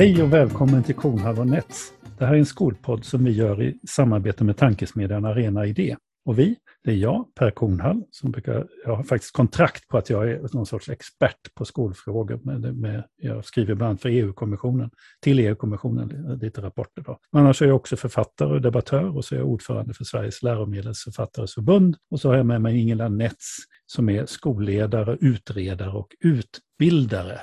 [0.00, 1.92] Hej och välkommen till Kornhall och Nets.
[2.18, 5.96] Det här är en skolpodd som vi gör i samarbete med tankesmedjan Arena Idé.
[6.24, 10.10] Och vi, det är jag, Per Kornhall, som brukar, jag har faktiskt kontrakt på att
[10.10, 12.40] jag är någon sorts expert på skolfrågor.
[12.42, 14.90] Med, med, jag skriver bland annat för EU-kommissionen,
[15.22, 17.02] till EU-kommissionen lite rapporter.
[17.02, 17.18] Då.
[17.32, 21.54] Annars är jag också författare och debattör och så är jag ordförande för Sveriges läromedelsförfattares
[21.54, 21.96] förbund.
[22.10, 27.40] Och så har jag med mig Ingela Nets som är skolledare, utredare och utbildare.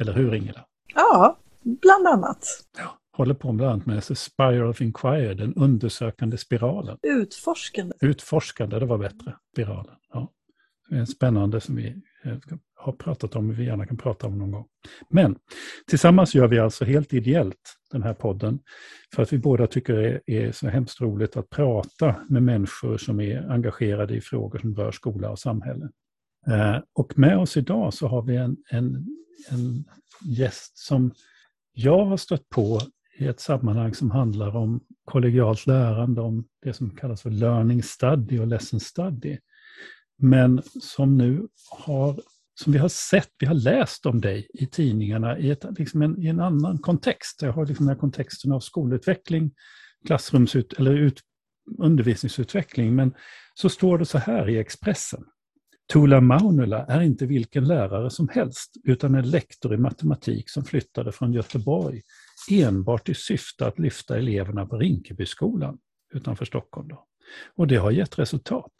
[0.00, 0.66] Eller hur Ingela?
[0.94, 2.46] Ja, bland annat.
[2.78, 6.98] Ja, håller på bland annat med Spiral of Inquiry, den undersökande spiralen.
[7.02, 7.94] Utforskande.
[8.00, 9.94] Utforskande, det var bättre, spiralen.
[10.12, 10.32] Ja.
[10.88, 12.36] Det är spännande som vi eh,
[12.74, 14.66] har pratat om, vi gärna kan prata om någon gång.
[15.10, 15.36] Men
[15.86, 18.58] tillsammans gör vi alltså helt ideellt den här podden
[19.14, 23.20] för att vi båda tycker det är så hemskt roligt att prata med människor som
[23.20, 25.88] är engagerade i frågor som rör skola och samhälle.
[26.46, 29.06] Eh, och med oss idag så har vi en, en,
[29.50, 29.84] en
[30.24, 31.12] gäst som
[31.72, 32.80] jag har stött på
[33.18, 38.38] i ett sammanhang som handlar om kollegialt lärande, om det som kallas för learning study
[38.38, 39.38] och lesson study.
[40.18, 42.20] Men som nu har,
[42.54, 46.22] som vi har sett, vi har läst om dig i tidningarna i, ett, liksom en,
[46.22, 47.42] i en annan kontext.
[47.42, 49.52] Jag har liksom den här kontexten av skolutveckling,
[50.06, 51.20] klassrumsut eller ut,
[51.78, 52.94] undervisningsutveckling.
[52.94, 53.14] Men
[53.54, 55.24] så står det så här i Expressen.
[55.92, 61.12] Tula Maunula är inte vilken lärare som helst, utan en lektor i matematik som flyttade
[61.12, 62.02] från Göteborg
[62.50, 65.78] enbart i syfte att lyfta eleverna på Rinkebyskolan
[66.14, 66.88] utanför Stockholm.
[66.88, 67.06] Då.
[67.56, 68.72] Och det har gett resultat.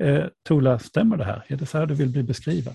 [0.00, 1.44] Eh, Tola, stämmer det här?
[1.48, 2.74] Är det så här du vill bli beskriven?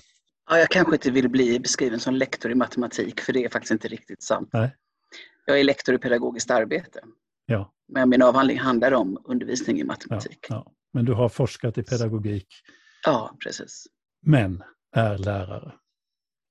[0.49, 3.71] Ja, jag kanske inte vill bli beskriven som lektor i matematik, för det är faktiskt
[3.71, 4.49] inte riktigt sant.
[4.53, 4.75] Nej.
[5.45, 6.99] Jag är lektor i pedagogiskt arbete.
[7.45, 7.73] Ja.
[7.87, 10.45] Men min avhandling handlar om undervisning i matematik.
[10.49, 10.73] Ja, ja.
[10.93, 12.47] Men du har forskat i pedagogik?
[13.07, 13.87] Ja, precis.
[14.21, 14.63] Men
[14.95, 15.73] är lärare?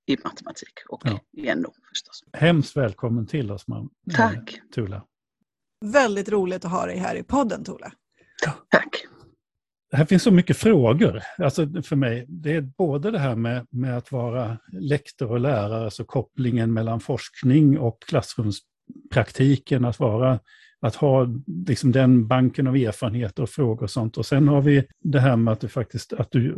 [0.06, 1.20] I matematik och ja.
[1.32, 2.24] i NO förstås.
[2.32, 4.54] Hemskt välkommen till oss, man, Tack.
[4.54, 5.04] Eh, Tula.
[5.84, 7.92] Väldigt roligt att ha dig här i podden, Tula.
[8.68, 8.88] Tack.
[9.90, 12.26] Det här finns så mycket frågor alltså för mig.
[12.28, 17.00] Det är både det här med, med att vara lektor och lärare, alltså kopplingen mellan
[17.00, 20.40] forskning och klassrumspraktiken, att vara
[20.80, 21.26] att ha
[21.66, 24.16] liksom den banken av erfarenheter och frågor och sånt.
[24.16, 26.54] Och sen har vi det här med att du faktiskt att du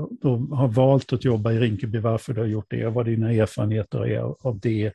[0.51, 4.47] har valt att jobba i Rinkeby, varför du har gjort det, vad dina erfarenheter är
[4.47, 4.93] av det.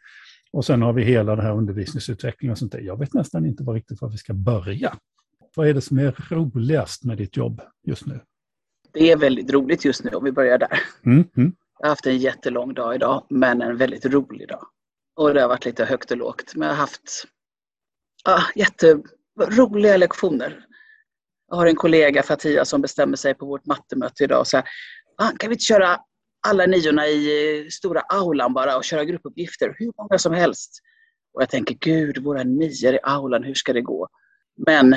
[0.51, 2.79] Och sen har vi hela den här undervisningsutvecklingen och sånt där.
[2.79, 4.94] Jag vet nästan inte var riktigt var vi ska börja.
[5.55, 8.19] Vad är det som är roligast med ditt jobb just nu?
[8.94, 10.79] Det är väldigt roligt just nu om vi börjar där.
[11.05, 11.53] Mm, mm.
[11.79, 14.67] Jag har haft en jättelång dag idag, men en väldigt rolig dag.
[15.16, 17.25] Och det har varit lite högt och lågt, men jag har haft
[18.23, 20.66] ah, jätteroliga lektioner.
[21.50, 24.47] Jag har en kollega, Fatia, som bestämmer sig på vårt mattemöte idag.
[24.47, 24.66] Så här,
[25.17, 26.00] ah, kan vi inte köra
[26.47, 29.75] alla niorna i eh, stora aulan bara och köra gruppuppgifter?
[29.78, 30.79] Hur många som helst.
[31.34, 34.07] Och jag tänker, gud, våra nior i aulan, hur ska det gå?
[34.67, 34.95] Men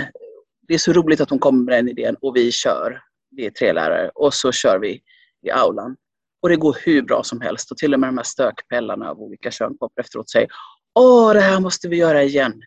[0.69, 3.03] det är så roligt att hon kommer med den idén och vi kör.
[3.31, 5.01] Vi är tre lärare och så kör vi
[5.47, 5.97] i aulan.
[6.43, 9.19] Och det går hur bra som helst och till och med de här stökpellarna av
[9.19, 10.49] olika kön kommer efteråt och säger
[10.95, 12.63] Åh, det här måste vi göra igen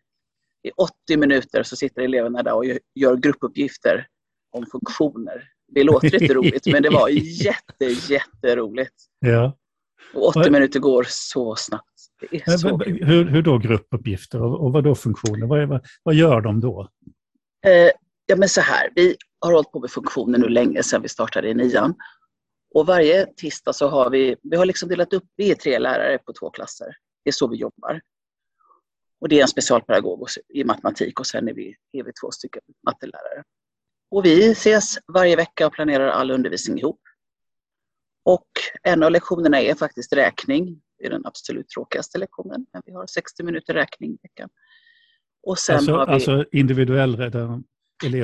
[0.67, 2.65] i 80 minuter så sitter eleverna där och
[2.95, 4.07] gör gruppuppgifter
[4.51, 5.43] om funktioner.
[5.67, 7.09] Det låter lite roligt, men det var
[7.43, 8.95] jätte, jätteroligt.
[9.19, 9.57] Ja.
[10.13, 11.85] Och 80 minuter går så snabbt.
[12.59, 15.47] Så hur, hur då gruppuppgifter och, och vad då funktioner?
[15.47, 16.89] Vad, vad, vad gör de då?
[17.65, 17.91] Eh,
[18.25, 18.89] ja, men så här.
[18.95, 21.95] Vi har hållit på med funktioner nu länge sedan vi startade i nian.
[22.75, 26.17] Och varje tisdag så har vi, vi har liksom delat upp, vi är tre lärare
[26.17, 26.87] på två klasser.
[27.23, 28.01] Det är så vi jobbar.
[29.21, 32.61] Och det är en specialpedagog i matematik och sen är vi, är vi två stycken
[32.85, 33.43] mattelärare.
[34.11, 37.01] Och vi ses varje vecka och planerar all undervisning ihop.
[38.25, 38.47] Och
[38.83, 40.81] en av lektionerna är faktiskt räkning.
[40.97, 44.49] Det är den absolut tråkigaste lektionen, men vi har 60 minuter räkning i veckan.
[45.43, 46.13] Och sen alltså, har vi...
[46.13, 47.63] alltså individuell eleverna?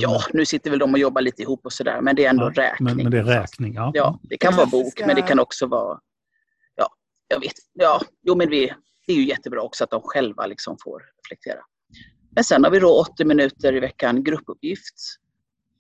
[0.02, 2.52] Ja, nu sitter väl de och jobbar lite ihop och sådär, men det är ändå
[2.56, 2.86] ja, räkning.
[2.86, 3.92] Men, men, det är räkning, ja.
[3.94, 6.00] Ja, det kan vara bok, men det kan också vara...
[6.76, 6.90] Ja,
[7.28, 7.54] jag vet.
[7.74, 8.74] Ja, jo men vi,
[9.06, 11.60] det är ju jättebra också att de själva liksom får reflektera.
[12.36, 14.96] Men sen har vi då 80 minuter i veckan gruppuppgift.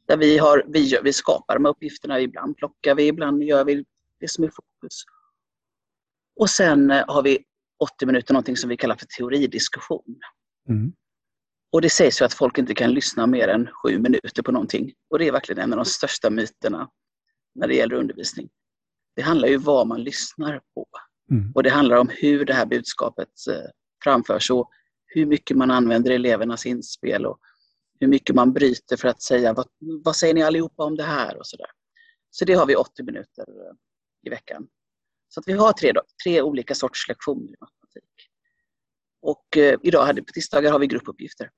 [0.07, 3.65] Där vi, har, vi, gör, vi skapar de här uppgifterna, ibland plockar vi, ibland gör
[3.65, 3.85] vi
[4.19, 5.03] det som är fokus.
[6.35, 7.45] Och sen eh, har vi
[7.79, 10.19] 80 minuter någonting som vi kallar för teoridiskussion.
[10.69, 10.93] Mm.
[11.71, 14.93] Och det sägs ju att folk inte kan lyssna mer än sju minuter på någonting.
[15.09, 16.89] Och det är verkligen en av de största myterna
[17.55, 18.49] när det gäller undervisning.
[19.15, 20.85] Det handlar ju om vad man lyssnar på.
[21.31, 21.51] Mm.
[21.55, 23.69] Och det handlar om hur det här budskapet eh,
[24.03, 24.69] framförs och
[25.05, 27.39] hur mycket man använder elevernas inspel och
[27.99, 31.37] hur mycket man bryter för att säga vad, vad säger ni allihopa om det här
[31.37, 31.69] och sådär.
[32.29, 33.75] Så det har vi 80 minuter eh,
[34.23, 34.67] i veckan.
[35.27, 35.93] Så att vi har tre,
[36.23, 38.29] tre olika sorts lektioner i matematik.
[39.21, 41.49] Och eh, idag hade, på tisdagar har vi gruppuppgifter.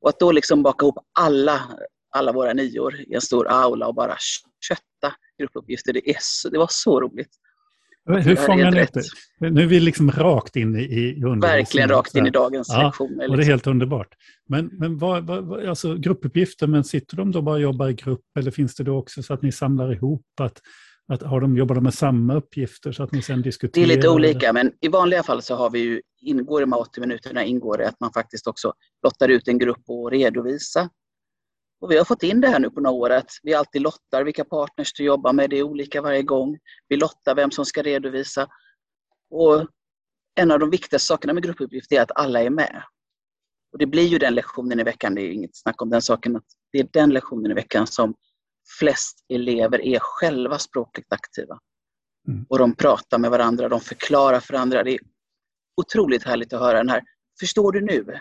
[0.00, 1.78] Och att då liksom baka ihop alla,
[2.10, 4.16] alla våra nior i en stor aula och bara
[4.68, 7.36] kötta gruppuppgifter, det, är så, det var så roligt.
[8.06, 9.50] Hur fångar ni upp det?
[9.50, 11.20] Nu är vi liksom rakt in i, i.
[11.40, 13.12] Verkligen rakt in i dagens ja, lektioner.
[13.12, 13.50] Och det är liksom.
[13.50, 14.14] helt underbart.
[14.48, 18.24] Men, men vad, vad, alltså gruppuppgifter, men sitter de då bara och jobbar i grupp
[18.38, 20.26] eller finns det då också så att ni samlar ihop?
[20.40, 20.60] Att,
[21.12, 23.84] att har de, jobbar de med samma uppgifter så att ni sen Det diskuterar?
[23.84, 26.80] är lite olika, men i vanliga fall så har vi ju, ingår i de här
[26.80, 28.72] 80 minuterna ingår det att man faktiskt också
[29.02, 30.90] lottar ut en grupp och redovisa.
[31.80, 34.24] Och vi har fått in det här nu på några år att vi alltid lottar
[34.24, 36.58] vilka partners du jobbar med, det är olika varje gång.
[36.88, 38.48] Vi lottar vem som ska redovisa.
[39.30, 39.66] Och
[40.34, 42.82] en av de viktigaste sakerna med gruppuppgift är att alla är med.
[43.72, 46.36] Och det blir ju den lektionen i veckan, det är inget snack om den saken,
[46.36, 48.14] att det är den lektionen i veckan som
[48.78, 51.58] flest elever är själva språkligt aktiva.
[52.28, 52.46] Mm.
[52.48, 54.82] Och de pratar med varandra, de förklarar för andra.
[54.82, 55.00] Det är
[55.76, 57.02] otroligt härligt att höra den här,
[57.40, 58.20] förstår du nu?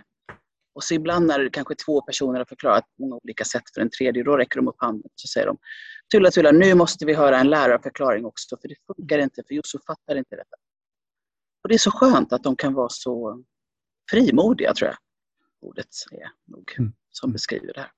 [0.75, 3.89] Och så ibland när kanske två personer har förklarat på många olika sätt för en
[3.89, 5.57] tredje, då räcker de upp handen och så säger de
[6.12, 9.81] Tulla, Tulla, nu måste vi höra en lärarförklaring också, för det funkar inte, för Josef
[9.88, 10.56] fattar inte detta.
[11.63, 13.44] Och det är så skönt att de kan vara så
[14.12, 14.98] frimodiga, tror jag
[15.62, 16.94] ordet är nog, Mm.
[17.12, 17.92] som beskriver det här.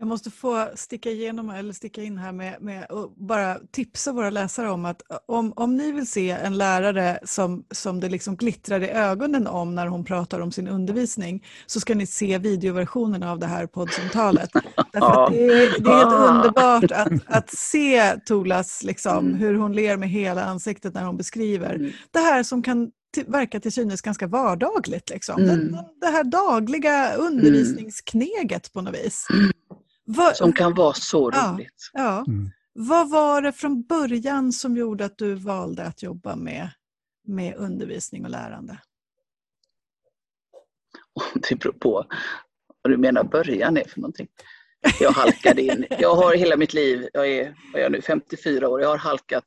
[0.00, 4.30] Jag måste få sticka igenom eller sticka in här med, med och bara tipsa våra
[4.30, 8.80] läsare om att om, om ni vill se en lärare som, som det liksom glittrar
[8.80, 13.38] i ögonen om när hon pratar om sin undervisning så ska ni se videoversionen av
[13.38, 14.50] det här poddsamtalet.
[14.92, 16.34] Därför det, är, det är helt Ah.
[16.38, 19.34] underbart att, att se Tolas, liksom, Mm.
[19.34, 21.90] hur hon ler med hela ansiktet när hon beskriver Mm.
[22.10, 25.10] det här som kan till, verka till synes ganska vardagligt.
[25.10, 25.42] Liksom.
[25.42, 25.72] Mm.
[25.72, 29.26] Det, det här dagliga undervisningskneget på något vis.
[30.16, 31.52] Vad- Som kan vara så Ja.
[31.54, 31.90] roligt.
[31.92, 32.24] Ja.
[32.28, 32.50] Mm.
[32.72, 36.70] Vad var det från början som gjorde att du valde att jobba med,
[37.26, 38.78] med undervisning och lärande?
[41.48, 42.04] Det beror på
[42.82, 44.28] vad du menar början är för någonting.
[45.00, 45.86] Jag halkade in.
[45.90, 48.98] Jag har hela mitt liv, jag är, vad är jag nu, 54 år, jag har
[48.98, 49.44] halkat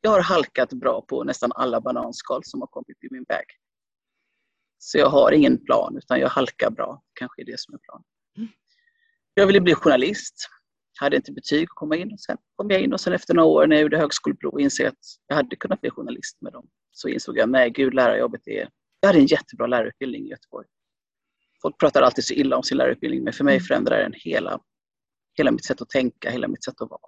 [0.00, 3.44] jag har halkat bra på nästan alla bananskal som har kommit i min väg.
[4.78, 7.02] Så jag har ingen plan, utan jag halkar bra.
[7.14, 8.04] Kanske är det som är planen.
[9.38, 10.48] Jag ville bli journalist.
[11.00, 12.12] Hade inte betyg att komma in.
[12.12, 14.86] Och sen kom jag in och sen efter några år när jag gjorde högskoleprov insåg
[14.86, 16.68] jag att jag hade kunnat bli journalist med dem.
[16.92, 18.68] Så insåg jag, nej gud, lärarjobbet är...
[19.00, 20.66] Jag hade en jättebra lärarutbildning i Göteborg.
[21.62, 23.64] Folk pratar alltid så illa om sin lärarutbildning, men för mig Mm.
[23.64, 24.60] förändrar den hela,
[25.34, 27.00] hela mitt sätt att tänka, hela mitt sätt att vara.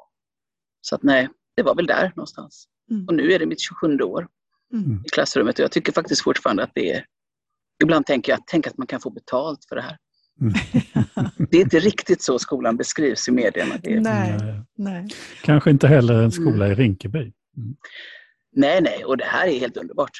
[0.80, 2.68] Så att nej, det var väl där någonstans.
[2.90, 3.06] Mm.
[3.08, 4.28] Och nu är det mitt 27 år
[4.72, 5.02] Mm.
[5.06, 7.06] i klassrummet och jag tycker faktiskt fortfarande att det är...
[7.82, 9.98] Ibland tänker jag, tänk att man kan få betalt för det här.
[10.40, 10.54] Mm.
[11.50, 13.74] Det är inte riktigt så skolan beskrivs i medierna.
[13.82, 14.62] Det Nej, Nej.
[14.76, 15.08] nej.
[15.42, 16.72] Kanske inte heller en skola Mm.
[16.72, 17.32] i Rinkeby.
[18.56, 20.10] nej, nej, och det här är helt underbart.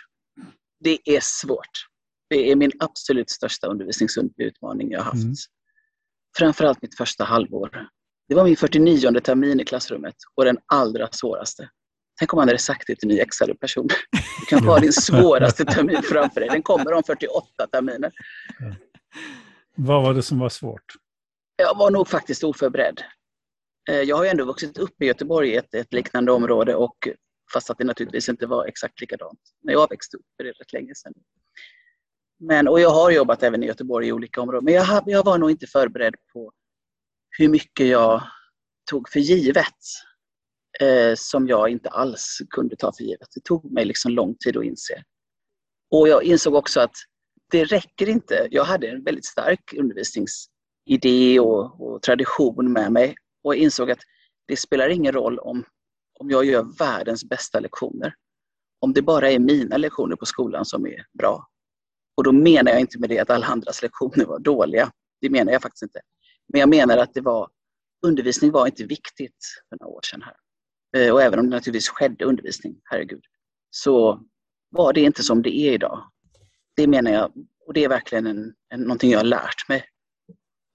[0.85, 1.87] Det är svårt.
[2.31, 5.15] Det är min absolut största undervisningsutmaning jag har haft.
[5.23, 5.35] Mm.
[6.39, 7.87] Framförallt mitt första halvår.
[8.29, 11.69] Det var min 49 termin i klassrummet och den allra svåraste.
[12.19, 13.89] Tänk om man hade sagt det till nyexade person.
[14.41, 16.49] Du kan få ha din svåraste termin framför dig.
[16.49, 18.11] Den kommer om 48 terminer.
[19.77, 20.95] Vad var det som var svårt?
[21.57, 23.03] Jag var nog faktiskt oförberedd.
[23.91, 27.09] Eh, jag har ju ändå vuxit upp i Göteborg i ett, ett liknande område och
[27.53, 30.55] fast att det naturligtvis inte var exakt likadant när jag växte upp, för det är
[30.55, 31.13] rätt länge sedan.
[32.39, 35.39] Men, och jag har jobbat även i Göteborg i olika områden, men jag, jag var
[35.39, 36.53] nog inte förberedd på
[37.39, 38.23] hur mycket jag
[38.91, 39.67] tog för givet
[40.81, 43.29] eh, som jag inte alls kunde ta för givet.
[43.35, 45.05] Det tog mig liksom lång tid att inse.
[45.91, 46.95] Och jag insåg också att
[47.51, 48.49] det räcker inte.
[48.51, 53.15] Jag hade en väldigt stark undervisningsidé och, och tradition med mig
[53.45, 54.01] och insåg att
[54.47, 55.65] det spelar ingen roll om,
[56.19, 58.15] om jag gör världens bästa lektioner.
[58.81, 61.47] Om det bara är mina lektioner på skolan som är bra.
[62.17, 64.93] Och då menar jag inte med det att alla andras lektioner var dåliga.
[65.21, 66.01] Det menar jag faktiskt inte.
[66.53, 67.49] Men jag menar att det var,
[68.07, 70.37] undervisning var inte viktigt för några år sedan här.
[70.97, 73.25] Eh, och även om det naturligtvis skedde undervisning, herregud,
[73.71, 74.21] så
[74.71, 76.11] var det inte som det är idag.
[76.77, 77.33] Det menar jag,
[77.67, 79.85] och det är verkligen en, en, någonting jag har lärt mig.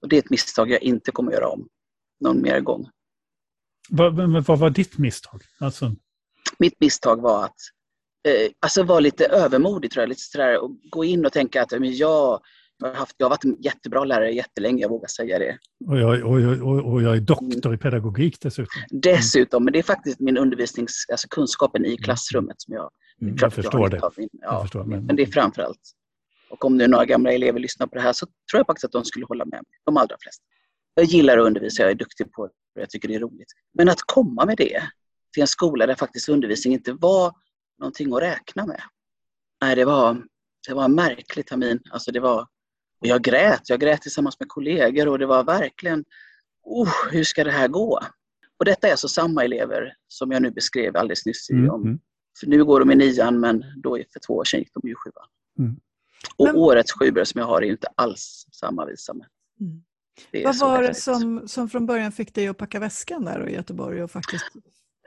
[0.02, 1.68] Och det är ett misstag jag inte kommer göra om
[2.20, 2.88] någon mer gång.
[3.88, 5.42] Vad, vad var ditt misstag?
[5.58, 5.94] Alltså,
[6.58, 7.56] Mitt misstag var att
[8.28, 10.08] eh, alltså vara lite övermodig, tror jag.
[10.08, 12.40] Lite sådär, och gå in och tänka att men jag,
[12.78, 15.58] jag, har haft, jag har varit en jättebra lärare jättelänge, jag vågar säga det.
[15.86, 18.82] och, jag, och, jag, och, jag är doktor i pedagogik dessutom.
[18.90, 22.90] Dessutom, men det är faktiskt min undervisnings, alltså kunskapen i klassrummet som jag...
[23.22, 24.00] Mm, jag förstår det.
[24.16, 25.80] min- Jag Ja, förstår, men, men- det är framför allt.
[26.50, 28.92] Och om nu några gamla elever lyssnar på det här så tror jag faktiskt att
[28.92, 30.42] de skulle hålla med mig, de allra flesta.
[30.94, 33.48] Jag gillar att undervisa, jag är duktig på det jag tycker det är roligt.
[33.74, 34.82] Men att komma med det
[35.32, 37.32] till en skola där faktiskt undervisning inte var
[37.78, 38.80] någonting att räkna med.
[39.62, 40.22] Nej, det var,
[40.68, 41.80] det var en märklig termin.
[41.90, 42.46] Alltså det var,
[43.00, 46.04] och jag grät, jag grät tillsammans med kollegor och det var verkligen,
[46.62, 48.00] oh, hur ska det här gå?
[48.58, 51.50] Och detta är alltså samma elever som jag nu beskrev alldeles nyss.
[51.50, 51.98] Mm, om, mm.
[52.40, 54.94] För nu går de i nian men då för två år sedan gick de i
[54.94, 55.26] sjuan.
[55.58, 55.76] Mm.
[56.36, 59.26] Och men, årets sjuor som jag har är inte alls samma visa med.
[59.60, 59.82] Mm.
[60.44, 64.02] Vad var det som, som från början fick dig att packa väskan där i Göteborg
[64.02, 64.44] och faktiskt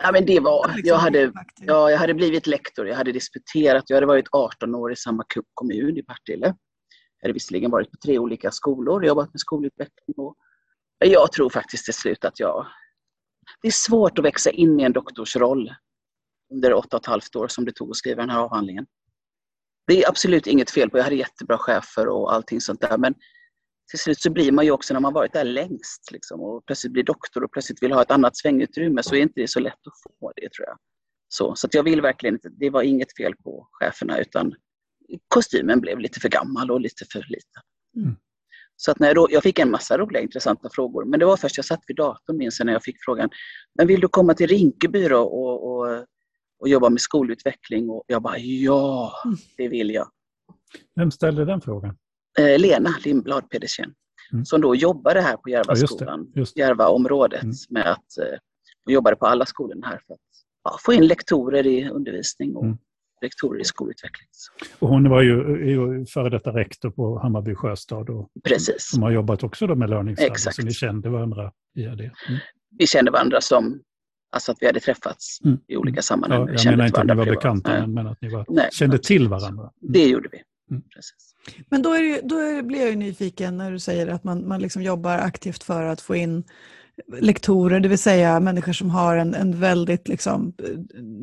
[0.01, 3.83] Ja, men det var, liksom jag, hade, ja, jag hade blivit lektor, jag hade disputerat,
[3.87, 6.55] jag hade varit 18 år i samma kommun i Partille.
[7.19, 10.15] Jag hade visserligen varit på tre olika skolor, och jobbat med skolutveckling.
[10.17, 10.35] Och,
[10.99, 12.67] jag tror faktiskt till slut att jag...
[13.61, 15.73] Det är svårt att växa in i en doktorsroll
[16.53, 18.85] under åtta och ett halvt år som det tog att skriva den här avhandlingen.
[19.87, 23.15] Det är absolut inget fel på, jag hade jättebra chefer och allting sånt där, men
[23.89, 26.93] till slut så blir man ju också när man varit där längst liksom, och plötsligt
[26.93, 29.87] blir doktor och plötsligt vill ha ett annat svängutrymme så är inte det så lätt
[29.87, 30.77] att få det tror jag.
[31.27, 34.55] Så, så jag vill verkligen inte, det var inget fel på cheferna utan
[35.27, 37.63] kostymen blev lite för gammal och lite för liten.
[37.95, 38.15] Mm.
[38.75, 41.37] Så att när jag, då, jag fick en massa roliga intressanta frågor men det var
[41.37, 43.29] först jag satt vid datorn minns jag när jag fick frågan
[43.75, 46.05] Men vill du komma till Rinkeby då och, och,
[46.59, 47.89] och jobba med skolutveckling?
[47.89, 49.37] Och jag bara ja, mm.
[49.57, 50.07] det vill jag.
[50.95, 51.97] Vem ställde den frågan?
[52.37, 53.93] eh, Lena Lindblad Pedersen
[54.31, 54.45] mm.
[54.45, 57.55] som då jobbade här på Järvaskolan, ja, Järvaområdet mm.
[57.69, 58.37] med att eh,
[58.85, 60.19] hon jobbade på alla skolorna här för att
[60.63, 62.77] ja, få in lektorer i undervisning och mm.
[63.21, 64.27] Rektorer i skolutveckling.
[64.79, 65.33] Och hon var ju,
[65.69, 68.89] ju före detta rektor på Hammarby sjöstad och Precis.
[68.91, 72.03] som har jobbat också då med Learningsstad, så ni kände varandra via det.
[72.03, 72.39] Mm.
[72.77, 73.81] Vi kände varandra som
[74.31, 75.57] Alltså att vi hade träffats mm.
[75.67, 76.47] i olika sammanhang.
[76.47, 79.27] Ja, jag menar inte att ni var bekanta, men att ni var, Nej, kände till
[79.27, 79.63] varandra.
[79.63, 79.93] Mm.
[79.93, 80.41] Det gjorde vi.
[80.71, 80.83] Mm.
[81.69, 84.47] Men då, är det, då är, blir jag ju nyfiken när du säger att man,
[84.47, 86.43] man liksom jobbar aktivt för att få in
[87.21, 90.53] lektorer, det vill säga människor som har en, en väldigt liksom,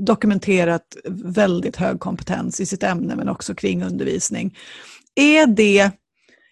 [0.06, 4.56] dokumenterat väldigt hög kompetens i sitt ämne men också kring undervisning.
[5.14, 5.90] Är det,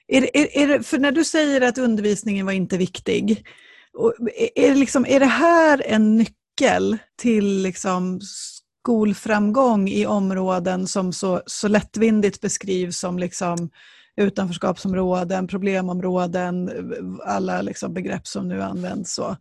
[0.09, 3.47] är, är, är det för när du säger att undervisningen var inte viktig,
[4.55, 8.21] är, liksom, är det här en nyckel till liksom
[8.85, 13.71] skolframgång i områden som så, så lättvindigt beskrivs som liksom
[14.17, 16.71] utanförskapsområden, problemområden,
[17.25, 19.15] alla liksom begrepp som nu används.
[19.15, 19.37] Så.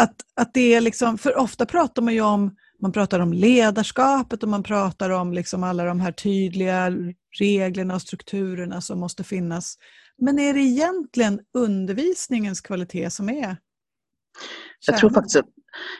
[0.00, 4.42] Att, att det är liksom, för ofta pratar man ju om man pratar om ledarskapet
[4.42, 6.92] och man pratar om liksom alla de här tydliga
[7.38, 9.76] reglerna och strukturerna som måste finnas.
[10.18, 13.56] Men är det egentligen undervisningens kvalitet som är
[14.86, 15.46] jag tror, faktiskt att,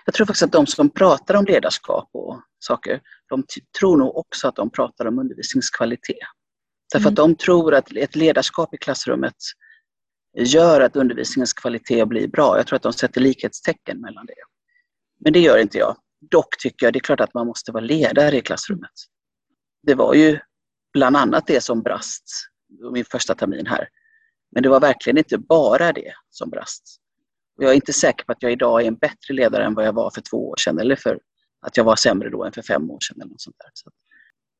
[0.05, 3.45] jag tror faktiskt att de som pratar om ledarskap och saker, de
[3.81, 6.17] tror nog också att de pratar om undervisningskvalitet.
[6.93, 7.13] Därför mm.
[7.13, 9.35] att de tror att ett ledarskap i klassrummet
[10.37, 12.57] gör att undervisningens kvalitet blir bra.
[12.57, 14.35] Jag tror att de sätter likhetstecken mellan det.
[15.25, 15.97] Men det gör inte jag.
[16.31, 18.91] Dock tycker jag det är klart att man måste vara ledare i klassrummet.
[19.83, 20.39] Det var ju
[20.93, 22.25] bland annat det som brast
[22.93, 23.89] min första termin här.
[24.51, 27.01] Men det var verkligen inte bara det som brast.
[27.57, 29.93] Jag är inte säker på att jag idag är en bättre ledare än vad jag
[29.93, 31.21] var för två år sedan eller för
[31.67, 33.21] att jag var sämre då än för fem år sedan.
[33.21, 33.71] Eller något sånt där.
[33.75, 33.91] Så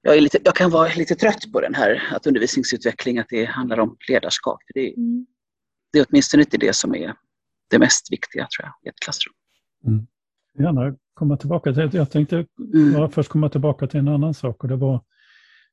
[0.03, 3.45] jag, är lite, jag kan vara lite trött på den här att undervisningsutveckling, att det
[3.45, 4.59] handlar om ledarskap.
[4.75, 5.27] Det, mm.
[5.93, 7.15] det är åtminstone inte det som är
[7.71, 9.35] det mest viktiga tror jag, i ett klassrum.
[9.87, 10.07] Mm.
[10.59, 13.11] Gärna komma tillbaka till, jag tänkte mm.
[13.11, 15.01] först komma tillbaka till en annan sak och det var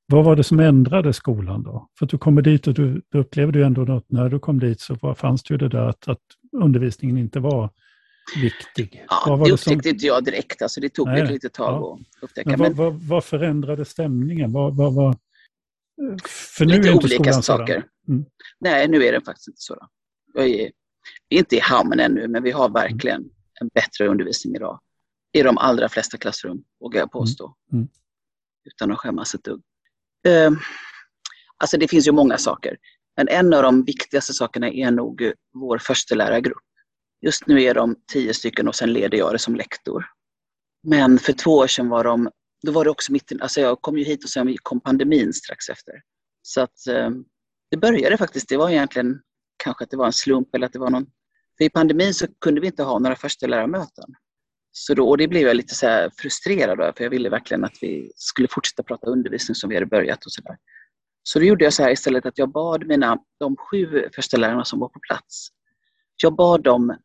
[0.07, 1.89] vad var det som ändrade skolan då?
[1.99, 4.59] För att du kommer dit och du, du upplevde ju ändå något, när du kom
[4.59, 7.69] dit så var, fanns det ju det där att, att undervisningen inte var
[8.35, 9.05] viktig.
[9.09, 9.89] Ja, det upptäckte som...
[9.89, 11.99] inte jag direkt, alltså det tog Nej, ett litet tag ja.
[12.17, 12.49] att upptäcka.
[12.49, 12.73] Men, men...
[12.73, 14.51] Vad, vad, vad, förändrade stämningen?
[14.51, 15.17] Vad, vad, vad...
[16.27, 17.85] För nu Lite är inte olika saker.
[18.07, 18.25] Mm.
[18.59, 19.87] Nej, nu är den faktiskt inte så.
[20.33, 20.71] Jag är,
[21.29, 23.31] vi är inte i hamn ännu, men vi har verkligen mm.
[23.61, 24.79] en bättre undervisning idag.
[25.33, 27.55] I de allra flesta klassrum, vågar jag påstå.
[27.71, 27.81] Mm.
[27.81, 27.89] mm.
[28.65, 29.61] Utan att skämmas ett dugg.
[30.27, 30.57] Uh,
[31.57, 32.77] alltså det finns ju många saker.
[33.17, 36.63] Men en av de viktigaste sakerna är nog vår förstelärargrupp.
[37.21, 40.05] Just nu är de tio stycken och sen leder jag det som lektor.
[40.83, 42.29] Men för två år sedan var de,
[42.63, 45.69] då var det också mitt alltså jag kom ju hit och sen kom pandemin strax
[45.69, 45.93] efter.
[46.41, 47.09] Så att eh,
[47.71, 49.21] det började faktiskt, det var egentligen
[49.63, 51.05] kanske att det var en slump eller att det var någon,
[51.57, 54.05] för i pandemin så kunde vi inte ha några förstelärarmöten.
[54.71, 57.77] Så då, och det blev jag lite så frustrerad över, för jag ville verkligen att
[57.81, 60.57] vi skulle fortsätta prata undervisning som vi hade börjat och sådär.
[61.23, 64.65] Så då gjorde jag så här istället att jag bad mina, de sju första lärarna
[64.65, 65.47] som var på plats,
[66.23, 66.97] jag bad dem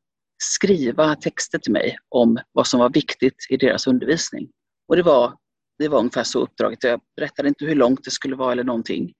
[0.42, 4.50] skriva texter till mig om vad som var viktigt i deras undervisning.
[4.88, 5.36] Och det var,
[5.78, 6.84] det var ungefär så uppdraget.
[6.84, 9.12] Jag berättade inte hur långt det skulle vara eller någonting.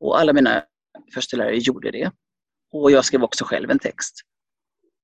[0.00, 0.64] Och alla mina
[1.14, 2.12] förstelärare gjorde det.
[2.72, 4.14] Och jag skrev också själv en text.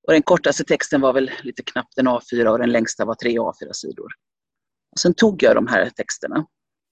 [0.07, 3.39] Och den kortaste texten var väl lite knappt en A4 och den längsta var tre
[3.39, 4.09] A4-sidor.
[4.93, 6.47] Och sen tog jag de här texterna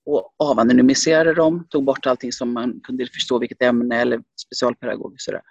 [0.07, 5.21] och avanonymiserade dem, tog bort allting som man kunde förstå vilket ämne eller specialpedagog och
[5.21, 5.43] sådär.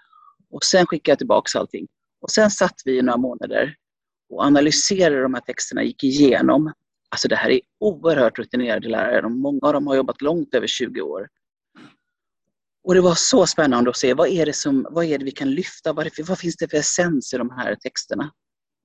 [0.51, 1.87] Och sen skickade jag tillbaka allting.
[2.21, 3.75] Och sen satt vi i några månader
[4.29, 6.73] och analyserade de här texterna, gick igenom.
[7.09, 9.29] Alltså det här är oerhört rutinerade lärare.
[9.29, 11.27] Många av dem har jobbat långt över 20 år.
[12.83, 15.31] Och det var så spännande att se vad är det, som, vad är det vi
[15.31, 18.31] kan lyfta, vad, det, vad finns det för essens i de här texterna?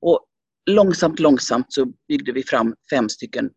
[0.00, 0.26] Och
[0.70, 3.50] långsamt, långsamt så byggde vi fram fem stycken,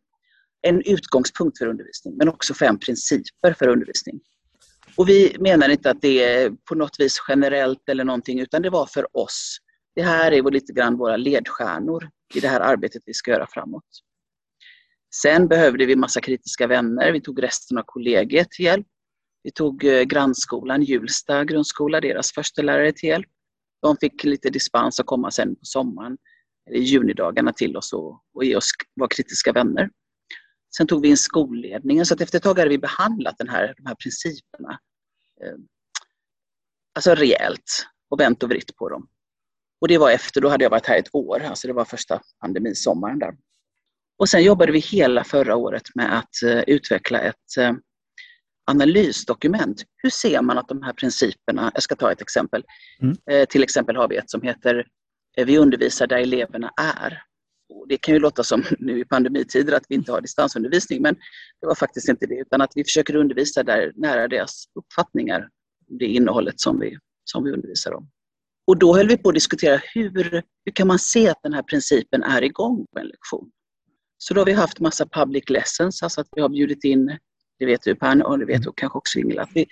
[0.61, 4.19] en utgångspunkt för undervisning, men också fem principer för undervisning.
[4.99, 8.69] Och vi menar inte att det är på något vis generellt eller någonting, utan det
[8.69, 9.57] var för oss.
[9.95, 13.83] Det här är lite grann våra ledstjärnor i det här arbetet vi ska göra framåt.
[15.15, 17.11] Sen behövde vi massa kritiska vänner.
[17.11, 18.87] Vi tog resten av kollegiet till hjälp.
[19.43, 23.27] Vi tog eh, grannskolan, Hjulsta grundskola, deras första lärare till hjälp.
[23.81, 26.17] De fick lite dispens att komma sen på sommaren,
[26.71, 29.89] i junidagarna till oss och, och ge oss, vara kritiska vänner.
[30.77, 33.73] Sen tog vi in skolledningen, så att efter ett tag hade vi behandlat den här,
[33.77, 34.79] de här principerna
[36.96, 39.08] alltså rejält och vänt och vritt på dem.
[39.81, 42.22] Och det var efter, då hade jag varit här ett år, alltså det var första
[42.41, 43.34] pandemisommaren där.
[44.17, 47.72] Och sen jobbade vi hela förra året med att uh, utveckla ett uh,
[48.72, 49.84] analysdokument.
[49.98, 52.63] Hur ser man att de här principerna, jag ska ta ett exempel.
[53.01, 53.46] Mm.
[53.50, 54.88] Till exempel har vi ett som heter
[55.46, 57.24] Vi undervisar där eleverna är.
[57.69, 61.15] Och det kan ju låta som nu i pandemitider att vi inte har distansundervisning, men
[61.61, 65.49] det var faktiskt inte det, utan att vi försöker undervisa där nära deras uppfattningar,
[65.99, 68.09] det innehållet som vi, som vi undervisar om.
[68.67, 71.63] Och då höll vi på att diskutera hur, hur kan man se att den här
[71.63, 73.51] principen är igång på en lektion?
[74.17, 77.17] Så då har vi haft massa public lessons, alltså att vi har bjudit in,
[77.59, 79.65] det vet du Per och det vet du kanske också Ingela, att vi,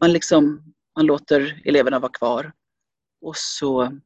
[0.00, 0.62] man, liksom,
[0.96, 2.52] man låter eleverna vara kvar
[3.20, 3.98] och så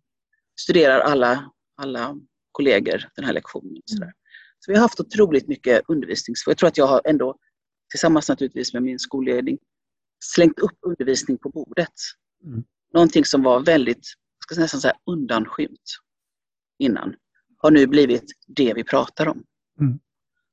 [0.60, 1.50] studerar alla,
[1.82, 2.16] alla
[2.54, 3.76] kollegor den här lektionen.
[3.76, 4.12] Och så, där.
[4.60, 6.34] så vi har haft otroligt mycket undervisning.
[6.46, 7.36] Jag tror att jag har ändå,
[7.90, 9.58] tillsammans naturligtvis med min skolledning,
[10.24, 11.92] slängt upp undervisning på bordet.
[12.44, 12.64] Mm.
[12.94, 14.06] Någonting som var väldigt,
[14.38, 15.98] jag ska nästan säga undanskymt
[16.78, 17.14] innan,
[17.58, 19.44] har nu blivit det vi pratar om.
[19.80, 19.98] Mm.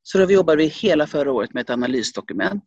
[0.04, 2.66] Så då jobbade vi hela förra året med ett analysdokument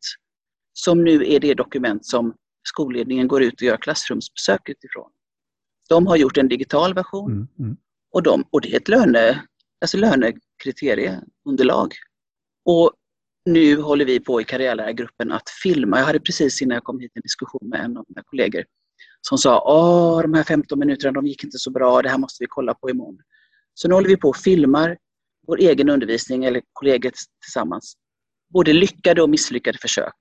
[0.72, 2.34] som nu är det dokument som
[2.68, 5.10] skolledningen går ut och gör klassrumsbesök utifrån.
[5.88, 7.48] De har gjort en digital version mm.
[7.58, 7.76] Mm.
[8.14, 9.44] Och, de, och det är ett löne,
[9.80, 11.94] alltså lönekriterieunderlag.
[12.64, 12.92] Och
[13.44, 15.98] nu håller vi på i karriärlärargruppen att filma.
[15.98, 18.64] Jag hade precis innan jag kom hit en diskussion med en av mina kollegor
[19.20, 22.42] som sa att de här 15 minuterna de gick inte så bra, det här måste
[22.44, 23.18] vi kolla på imorgon.
[23.74, 24.98] Så nu håller vi på och filmar
[25.46, 27.12] vår egen undervisning eller kollegor
[27.44, 27.96] tillsammans.
[28.52, 30.20] Både lyckade och misslyckade försök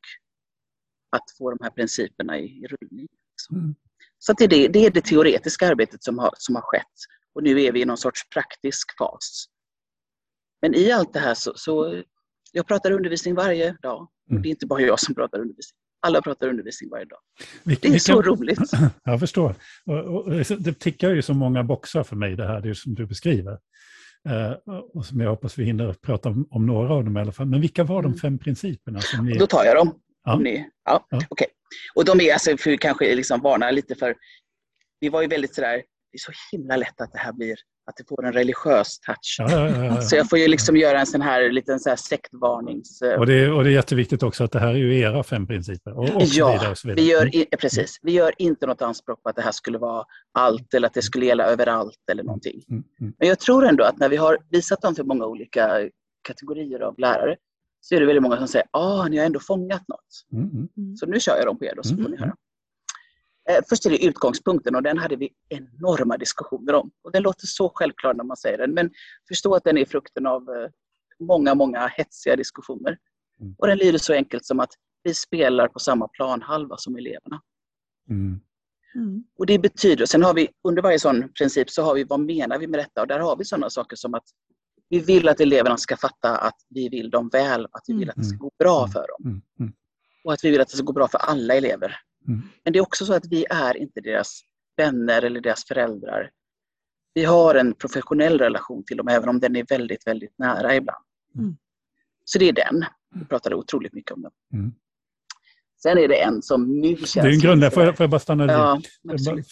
[1.09, 3.07] att få de här principerna i, i rullning.
[3.51, 3.75] Mm.
[4.25, 6.97] Så det är det, är det teoretiska arbetet som har, som har skett.
[7.35, 9.45] Och nu är vi i någon sorts praktisk fas.
[10.61, 12.03] Men i allt det här så, så
[12.51, 14.07] jag pratar undervisning varje dag.
[14.31, 14.41] Mm.
[14.41, 15.77] Det är inte bara jag som pratar undervisning.
[16.05, 17.19] Alla pratar undervisning varje dag.
[17.63, 18.71] Vilka, det är vilka, så roligt.
[19.03, 19.55] Jag förstår.
[19.85, 23.05] Och, och, det tickar ju så många boxar för mig det här, det som du
[23.05, 23.51] beskriver.
[24.29, 27.31] Uh, och som jag hoppas vi hinner prata om, om, några av dem i alla
[27.31, 27.47] fall.
[27.47, 28.19] Men vilka var de mm.
[28.19, 29.01] fem principerna?
[29.01, 29.37] Som ni...
[29.37, 29.99] Då tar jag dem.
[30.23, 30.39] Ja.
[30.39, 31.19] Ni, ja, ja.
[31.29, 31.47] Okay.
[31.95, 34.15] Och de är, alltså, för kanske liksom varna lite för,
[34.99, 35.75] vi var ju väldigt sådär,
[36.11, 37.55] det är så himla lätt att det här blir
[37.85, 39.35] att det får en religiös touch.
[39.37, 41.95] Ja, ja, ja, så jag får ju liksom göra en sån här liten så här
[41.95, 43.01] sektvarnings...
[43.01, 45.23] Eh, och det, är, och det är jätteviktigt också att det här är ju era
[45.23, 45.97] fem principer.
[45.97, 46.77] Och, och ja, och.
[46.97, 47.99] Vi gör, i, precis.
[48.01, 51.01] Vi gör inte något anspråk på att det här skulle vara allt eller att det
[51.01, 52.63] skulle gälla överallt eller någonting.
[52.69, 53.13] Mm, mm.
[53.19, 55.89] Men jag tror ändå att när vi har visat dem för många olika
[56.27, 57.35] kategorier av lärare
[57.83, 60.25] så är det väldigt många som säger ah, ni har ändå fångat något.
[60.31, 60.69] Mm, mm.
[60.77, 60.95] mm.
[60.95, 62.35] Så nu kör jag dem på er då så får ni höra.
[63.49, 66.91] Eh, först är det utgångspunkten och den hade vi enorma diskussioner om.
[67.03, 68.91] Och den låter så självklar när man säger den, men
[69.27, 70.69] förstå att den är frukten av eh,
[71.19, 72.97] många, många hetsiga diskussioner.
[73.39, 73.55] Mm.
[73.57, 74.71] Och den lyder så enkelt som att
[75.03, 77.41] vi spelar på samma planhalva som eleverna.
[78.09, 78.39] Mm.
[78.95, 79.23] Mm.
[79.37, 82.59] Och det betyder, sen har vi under varje sån princip så har vi vad menar
[82.59, 84.25] vi med detta och där har vi sådana saker som att
[84.93, 88.15] vi vill att eleverna ska fatta att vi vill dem väl, att vi vill att
[88.15, 88.91] det ska gå bra mm.
[88.91, 89.41] för dem.
[89.59, 89.73] Mm.
[90.23, 91.95] Och att vi vill att det ska gå bra för alla elever.
[92.27, 92.41] Mm.
[92.63, 94.41] Men det är också så att vi är inte deras
[94.77, 96.29] vänner eller deras föräldrar.
[97.13, 101.05] Vi har en professionell relation till dem, även om den är väldigt, väldigt nära ibland.
[101.35, 101.57] Mm.
[102.25, 102.85] Så det är den.
[103.15, 104.31] Vi pratade otroligt mycket om den.
[104.53, 104.73] Mm.
[105.81, 107.13] Sen är det en som nu känns...
[107.13, 108.81] Det är en grund, får, jag, får jag bara stanna ja,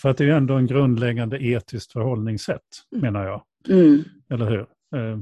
[0.02, 3.02] För att det är ju ändå en grundläggande etiskt förhållningssätt, mm.
[3.02, 3.44] menar jag.
[3.70, 4.04] Mm.
[4.30, 4.68] Eller hur?
[4.96, 5.18] Eh,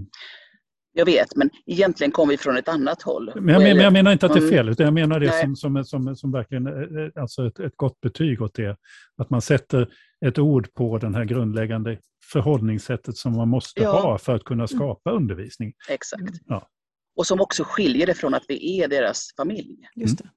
[0.93, 3.31] jag vet, men egentligen kommer vi från ett annat håll.
[3.35, 5.55] Men jag, men, jag menar inte att det är fel, utan jag menar det som,
[5.55, 8.77] som, som, som verkligen eh, eh, alltså ett, ett gott betyg åt det.
[9.17, 9.89] Att man sätter
[10.25, 11.99] ett ord på den här grundläggande
[12.31, 14.01] förhållningssättet som man måste ja.
[14.01, 14.67] ha för att kunna mm.
[14.67, 15.21] skapa mm.
[15.21, 15.73] undervisning.
[15.89, 16.35] Exakt.
[16.45, 16.67] Ja.
[17.15, 19.77] Och som också skiljer det från att vi är deras familj.
[19.95, 20.29] Just det.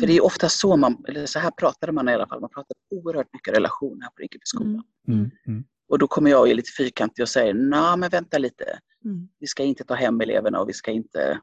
[0.00, 2.50] För det är ofta så man, eller så här pratade man i alla fall, man
[2.50, 4.82] pratade oerhört mycket relationer på Rinkeby skola.
[5.08, 5.30] Mm.
[5.46, 5.64] Mm.
[5.88, 9.28] Och då kommer jag är lite fyrkantig och säger, nej men vänta lite, Mm.
[9.38, 11.40] vi ska inte ta hem eleverna och vi ska inte...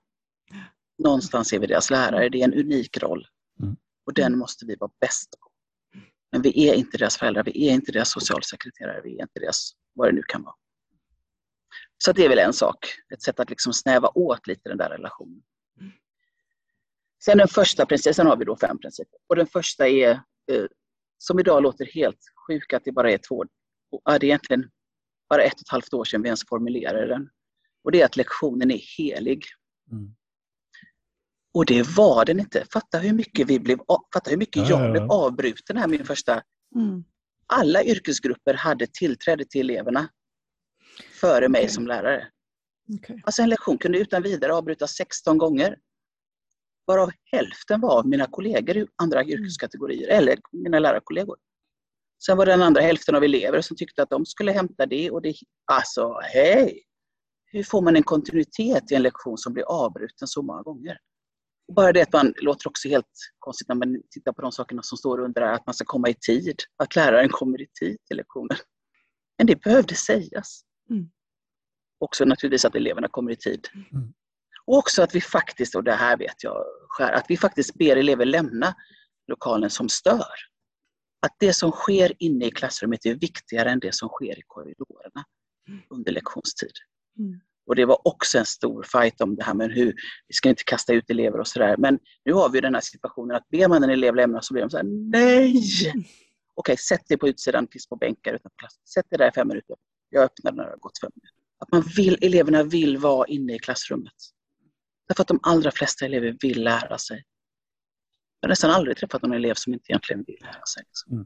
[0.97, 3.27] Någonstans är vi deras lärare, det är en unik roll.
[3.61, 3.75] Mm.
[4.05, 5.49] Och den måste vi vara bäst på.
[6.31, 9.71] Men vi är inte deras föräldrar, vi är inte deras socialsekreterare, vi är inte deras,
[9.93, 10.55] vad det nu kan vara.
[11.97, 12.77] Så det är väl en sak,
[13.13, 15.41] ett sätt att liksom snäva åt lite den där relationen.
[17.23, 19.19] Sen den första principen, sen har vi då fem principer.
[19.27, 20.09] Och den första är,
[20.51, 20.65] eh,
[21.17, 23.45] som idag låter helt sjuk att det bara är två,
[23.89, 24.69] ja, det är egentligen
[25.29, 27.29] bara ett och ett halvt år sedan vi ens formulerade den.
[27.83, 29.43] Och det är att lektionen är helig.
[29.91, 30.15] Mm.
[31.53, 32.65] Och det var den inte.
[32.73, 33.79] Fatta hur mycket, vi blev,
[34.13, 34.91] fatta hur mycket Ja, ja, jag ja.
[34.91, 36.43] blev avbruten här min första.
[36.75, 37.03] Mm.
[37.47, 40.09] Alla yrkesgrupper hade tillträde till eleverna
[41.21, 41.69] före mig Okej.
[41.69, 42.27] som lärare.
[42.97, 43.21] Okej.
[43.23, 45.77] Alltså en lektion kunde utan vidare avbrytas 16 gånger.
[46.85, 51.37] Varav hälften var av mina kollegor i andra yrkeskategorier eller mina lärarkollegor.
[52.25, 55.11] Sen var det den andra hälften av elever som tyckte att de skulle hämta det
[55.11, 55.35] och det.
[55.71, 56.83] Alltså, hej!
[57.51, 60.97] Hur får man en kontinuitet i en lektion som blir avbruten så många gånger?
[61.67, 63.05] Och bara det att man låter också helt
[63.39, 66.13] konstigt när man tittar på de sakerna som står under att man ska komma i
[66.13, 68.57] tid, att läraren kommer i tid till lektionen.
[69.37, 70.61] Men det behövde sägas.
[70.89, 71.09] Mm.
[71.99, 73.67] Också naturligtvis att eleverna kommer i tid.
[73.93, 74.13] Mm.
[74.65, 76.65] Och också att vi faktiskt, och det här vet jag,
[76.99, 78.75] att vi faktiskt ber elever lämna
[79.27, 80.33] lokalen som stör.
[81.21, 85.25] Att det som sker inne i klassrummet är viktigare än det som sker i korridorerna
[85.89, 86.73] under lektionstid.
[87.19, 87.39] Mm.
[87.67, 89.95] Och det var också en stor fight om det här med hur
[90.27, 91.77] vi ska inte kasta ut elever och sådär.
[91.77, 94.63] Men nu har vi den här situationen att ber man en elev lämna så blir
[94.63, 95.63] de så här, nej!
[96.55, 98.81] Okej, sätt dig på utsidan, finns på bänkar utanför klassen.
[98.85, 99.75] Sätt dig där i fem minuter.
[100.09, 101.43] Jag öppnar när det har gått fem minuter.
[101.59, 104.13] Att man vill, eleverna vill vara inne i klassrummet.
[105.07, 107.23] Därför att de allra flesta elever vill lära sig.
[108.39, 110.83] Jag har nästan aldrig träffat någon elev som inte egentligen vill lära sig.
[110.87, 111.13] Liksom.
[111.13, 111.25] Mm.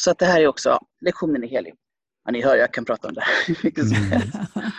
[0.00, 1.74] Så att det här är också, lektionen är helig.
[2.24, 4.10] Ja, ni hör, jag kan prata om det här hur mycket som Mm.
[4.10, 4.34] helst.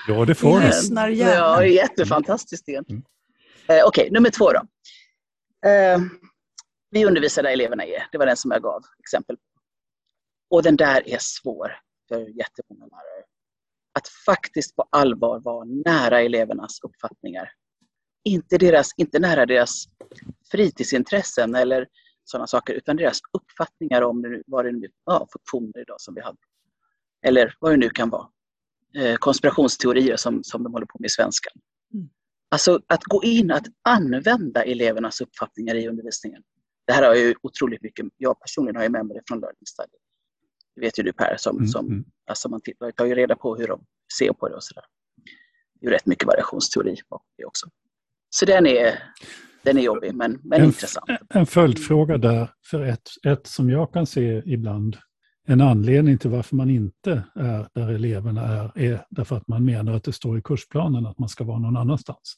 [0.08, 0.66] Ja, det får du.
[1.14, 3.04] Ja, det är jättefantastiskt egentligen.
[3.68, 3.80] Mm.
[3.80, 4.60] Eh, Okej, nummer två då.
[5.70, 6.00] Eh,
[6.90, 8.08] vi undervisar där eleverna är.
[8.12, 9.44] Det var den som jag gav exempel på.
[10.56, 11.72] Och den där är svår
[12.08, 13.24] för jättemånga lärare.
[14.00, 17.52] Att faktiskt på allvar vara nära elevernas uppfattningar.
[18.24, 19.84] Inte, deras, inte nära deras
[20.52, 21.88] fritidsintressen eller
[22.24, 26.38] sådana saker, utan deras uppfattningar om vad det nu ja, funktioner idag som vi hade.
[27.26, 28.28] Eller vad det nu kan vara.
[28.96, 31.54] Eh, konspirationsteorier som, som de håller på med i svenskan.
[31.94, 32.10] Mm.
[32.50, 36.44] Alltså att gå in, att använda elevernas uppfattningar i undervisningen.
[36.88, 39.66] Det här har ju otroligt mycket, jag personligen har ju med mig det från Learning
[39.66, 39.98] Study.
[40.76, 43.56] Det vet ju du Per, som, Mm, som alltså man tittar, tar ju reda på
[43.56, 43.86] hur de
[44.18, 44.84] ser på det och sådär.
[45.80, 47.68] Det är ju rätt mycket variationsteori bakom det också.
[48.30, 49.14] Så den är,
[49.64, 51.06] den är jobbig men, men En- intressant.
[51.30, 54.98] En följdfråga där, för ett, ett som jag kan se ibland,
[55.48, 59.94] en anledning till varför man inte är där eleverna är, är därför att man menar
[59.94, 62.36] att det står i kursplanen att man ska vara någon annanstans.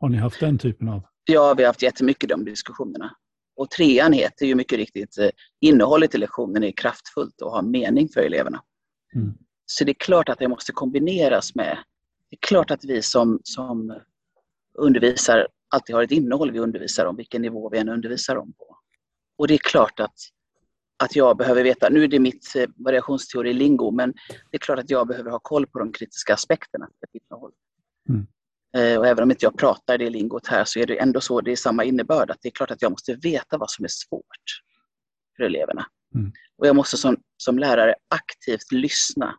[0.00, 1.02] Har ni haft den typen av...
[1.24, 3.10] Ja, vi har haft jättemycket de diskussionerna.
[3.56, 5.28] Och trean heter ju mycket riktigt eh,
[5.60, 8.62] innehållet i lektionen är kraftfullt och har mening för eleverna.
[9.14, 9.34] Mm.
[9.66, 11.78] Så det är klart att det måste kombineras med,
[12.30, 13.98] det är klart att vi som, som
[14.78, 18.78] undervisar alltid har ett innehåll vi undervisar om, vilken nivå vi än undervisar om på.
[19.38, 20.14] Och det är klart att,
[21.02, 24.12] att jag behöver veta, nu är det mitt eh, variationsteori-lingo, men
[24.50, 27.52] det är klart att jag behöver ha koll på de kritiska aspekterna för ett innehåll.
[28.08, 28.26] Mm.
[28.76, 31.40] Eh, Och även om inte jag pratar det lingot här så är det ändå så,
[31.40, 33.88] det är samma innebörd, att det är klart att jag måste veta vad som är
[33.88, 34.62] svårt
[35.36, 35.86] för eleverna.
[36.14, 36.32] Mm.
[36.56, 39.38] Och jag måste som, som lärare aktivt lyssna,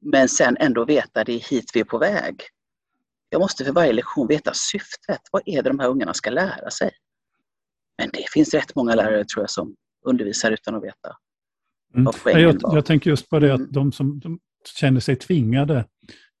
[0.00, 2.42] men sen ändå veta det är hit vi är på väg.
[3.30, 5.20] Jag måste för varje lektion veta syftet.
[5.32, 6.90] Vad är det de här ungarna ska lära sig?
[7.98, 9.74] Men det finns rätt många lärare tror jag som
[10.06, 11.16] undervisar utan att veta.
[11.94, 12.04] Mm.
[12.04, 12.74] vad poängen Jag, var.
[12.74, 13.62] jag tänker just på det Mm.
[13.62, 14.38] att de som de
[14.76, 15.84] känner sig tvingade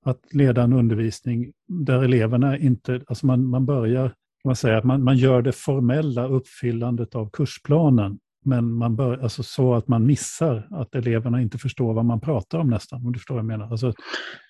[0.04, 5.04] att leda en undervisning där eleverna inte, alltså man, man börjar, man säger att man,
[5.04, 10.68] man gör det formella uppfyllandet av kursplanen, men man bör, alltså så att man missar
[10.70, 13.70] att eleverna inte förstår vad man pratar om nästan, om du förstår vad jag menar.
[13.70, 13.92] Alltså,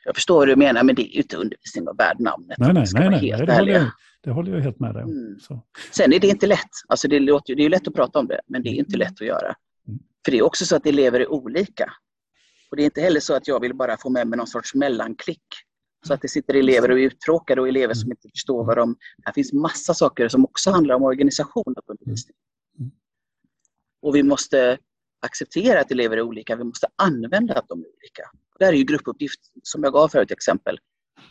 [0.05, 2.59] Jag förstår vad du menar, men det är ju inte undervisning vad värd namnet.
[2.59, 3.91] nej, nej, nej, nej, nej det, håller jag,
[4.25, 5.11] det håller jag helt med dig om.
[5.11, 5.39] Mm.
[5.91, 6.71] Sen är det inte lätt.
[6.89, 8.97] Alltså det, låter, det är ju lätt att prata om det, men det är inte
[8.97, 9.55] lätt att göra.
[9.89, 10.01] Mm.
[10.25, 11.93] För det är också så att elever är olika.
[12.71, 14.75] Och det är inte heller så att jag vill bara få med mig någon sorts
[14.75, 15.43] mellanklick.
[16.07, 18.97] Så att det sitter elever och är uttråkade och elever som inte förstår vad de...
[19.25, 22.37] Här finns massa saker som också handlar om organisation och undervisning.
[24.03, 24.09] Mm.
[24.09, 24.79] Och vi måste
[25.27, 26.57] acceptera att elever är olika.
[26.57, 28.23] Vi måste använda att de är olika.
[28.59, 30.79] Där är ju gruppuppgift, som jag gav förut exempel,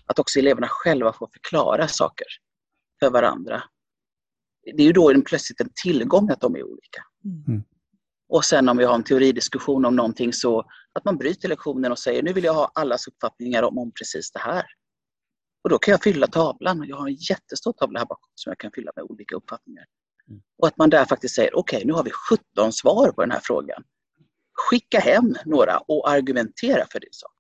[0.06, 2.28] Att också eleverna själva får förklara saker
[3.00, 3.64] för varandra.
[4.64, 7.04] Det är ju då plötsligt en tillgång att de är olika.
[7.48, 7.64] Mm.
[8.30, 10.60] Och sen om vi har en teoridiskussion om någonting så
[10.94, 14.32] att man bryter lektionen och säger nu vill jag ha allas uppfattningar om, om precis
[14.32, 14.66] det här.
[15.64, 16.84] Och då kan jag fylla tavlan.
[16.88, 19.86] Jag har en jättestor tavla här bakom som jag kan fylla med olika uppfattningar.
[20.30, 20.42] Mm.
[20.58, 22.12] Och att man där faktiskt säger okej, okay, nu har vi
[22.56, 23.84] 17 svar på den här frågan.
[24.70, 27.36] Skicka hem några och argumentera för din sak.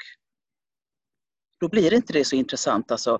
[1.59, 3.19] Då blir inte det så intressant, alltså,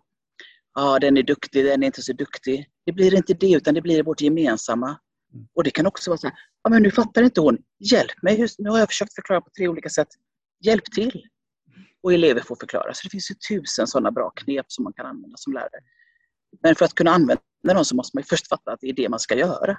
[0.74, 2.70] ja den är duktig, den är inte så duktig.
[2.86, 5.00] Det blir inte det, utan det blir vårt gemensamma.
[5.34, 5.48] Mm.
[5.54, 8.48] Och det kan också vara så här, ja men nu fattar inte hon, hjälp mig,
[8.58, 10.08] nu har jag försökt förklara på tre olika sätt.
[10.60, 11.24] Hjälp till!
[12.04, 12.94] Och elever får förklara.
[12.94, 15.82] Så det finns ju tusen sådana bra knep som man kan använda som lärare.
[16.64, 19.10] Men för att kunna använda dem så måste man först fatta att det är det
[19.10, 19.78] man ska göra.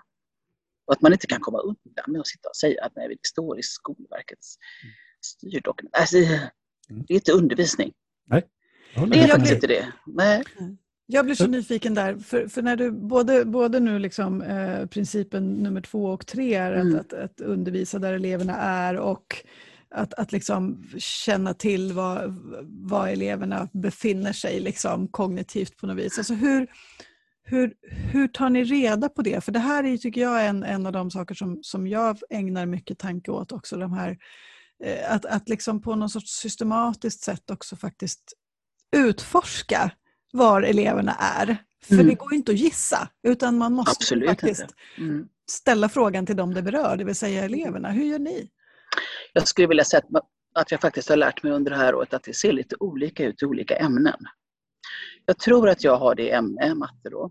[0.86, 3.16] Och att man inte kan komma undan med att sitta och säga att nej, det
[3.28, 4.56] står i Skolverkets
[5.24, 5.96] styrdokument.
[5.96, 6.16] Alltså,
[6.88, 7.92] det är inte undervisning.
[8.26, 8.42] Nej.
[8.94, 9.92] Det är faktiskt inte det.
[10.06, 10.44] Nej.
[11.06, 15.52] Jag blir så nyfiken där, för, för när du både, både nu liksom, eh, principen
[15.54, 17.00] nummer två och tre är att, Mm.
[17.00, 19.44] att, att undervisa där eleverna är och
[19.90, 22.34] att, att liksom känna till var,
[22.88, 26.18] var eleverna befinner sig liksom, kognitivt på något vis.
[26.18, 26.66] Alltså hur,
[27.50, 27.74] hur,
[28.12, 29.44] hur tar ni reda på det?
[29.44, 32.66] För det här är, tycker jag en, en av de saker som, som jag ägnar
[32.66, 33.76] mycket tanke åt också.
[33.76, 34.16] De här,
[34.84, 38.32] eh, att, att liksom på något sorts systematiskt sätt också faktiskt
[38.96, 39.90] utforska
[40.32, 41.56] var eleverna är.
[41.84, 42.06] För Mm.
[42.06, 44.66] det går inte att gissa, utan man måste Absolut faktiskt.
[44.98, 45.28] Mm.
[45.50, 47.90] ställa frågan till dem det berör, det vill säga eleverna.
[47.90, 48.50] Hur gör ni?
[49.32, 52.14] Jag skulle vilja säga att, att jag faktiskt har lärt mig under det här året
[52.14, 54.16] att det ser lite olika ut i olika ämnen.
[55.28, 57.30] Jag tror att jag har det ämne, matte då,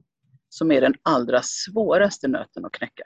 [0.50, 3.04] som är den allra svåraste nöten att knäcka.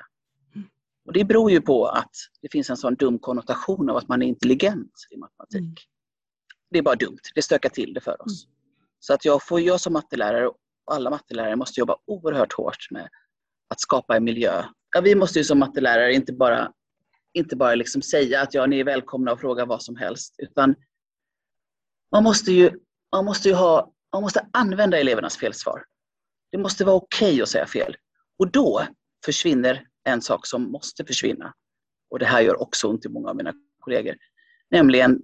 [1.05, 4.21] Och det beror ju på att det finns en sån dum konnotation av att man
[4.21, 5.61] är intelligent i matematik.
[5.61, 5.75] Mm.
[6.69, 8.47] Det är bara dumt, det stökar till det för oss.
[8.99, 10.55] Så att jag, får, jag som mattelärare och
[10.91, 13.09] alla mattelärare måste jobba oerhört hårt med
[13.67, 14.63] att skapa en miljö.
[14.95, 16.73] Ja, vi måste ju som mattelärare inte bara,
[17.33, 20.75] inte bara liksom säga att ja, ni är välkomna och fråga vad som helst, utan
[22.11, 22.71] man måste ju,
[23.11, 25.85] man måste ju ha, man måste använda elevernas felsvar.
[26.51, 27.95] Det måste vara okej okay att säga fel.
[28.39, 28.87] Och då
[29.25, 31.53] försvinner en sak som måste försvinna.
[32.09, 34.15] Och det här gör också ont i många av mina kollegor.
[34.69, 35.21] Nämligen,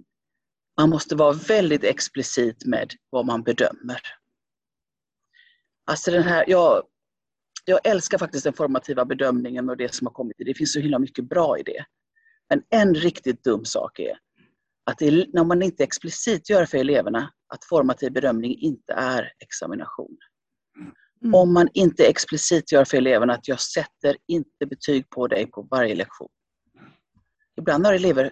[0.76, 4.00] man måste vara väldigt explicit med vad man bedömer.
[5.84, 6.82] Alltså den här, jag,
[7.64, 10.36] jag älskar faktiskt den formativa bedömningen och det som har kommit.
[10.38, 11.84] Det finns så himla mycket bra i det.
[12.48, 14.18] Men en riktigt dum sak är
[14.84, 20.16] att det, när man inte explicit gör för eleverna att formativ bedömning inte är examination.
[21.22, 21.34] Mm.
[21.34, 25.62] Om man inte explicit gör för eleverna att jag sätter inte betyg på dig på
[25.70, 26.28] varje lektion.
[27.60, 28.30] Ibland har elever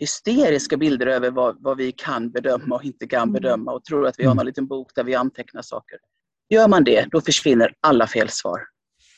[0.00, 3.32] hysteriska bilder över vad, vad vi kan bedöma och inte kan Mm.
[3.32, 4.36] bedöma och tror att vi har Mm.
[4.36, 5.98] någon liten bok där vi antecknar saker.
[6.48, 8.60] Gör man det, då försvinner alla felsvar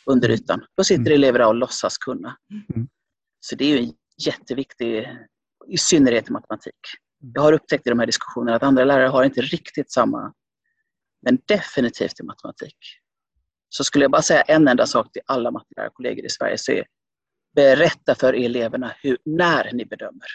[0.07, 0.65] under ytan.
[0.77, 1.13] Då sitter Mm.
[1.13, 2.37] elever där och låtsas kunna.
[2.75, 2.89] Mm.
[3.41, 3.93] Så det är ju en
[4.27, 5.09] jätteviktig,
[5.69, 6.75] i synnerhet i matematik.
[7.27, 7.33] Mm.
[7.35, 10.33] Jag har upptäckt i de här diskussionerna att andra lärare har inte riktigt samma,
[11.23, 12.77] men definitivt i matematik.
[13.69, 16.85] Så skulle jag bara säga en enda sak till alla mattelärarkollegor i Sverige så är
[17.55, 20.29] berätta för eleverna hur, när ni bedömer.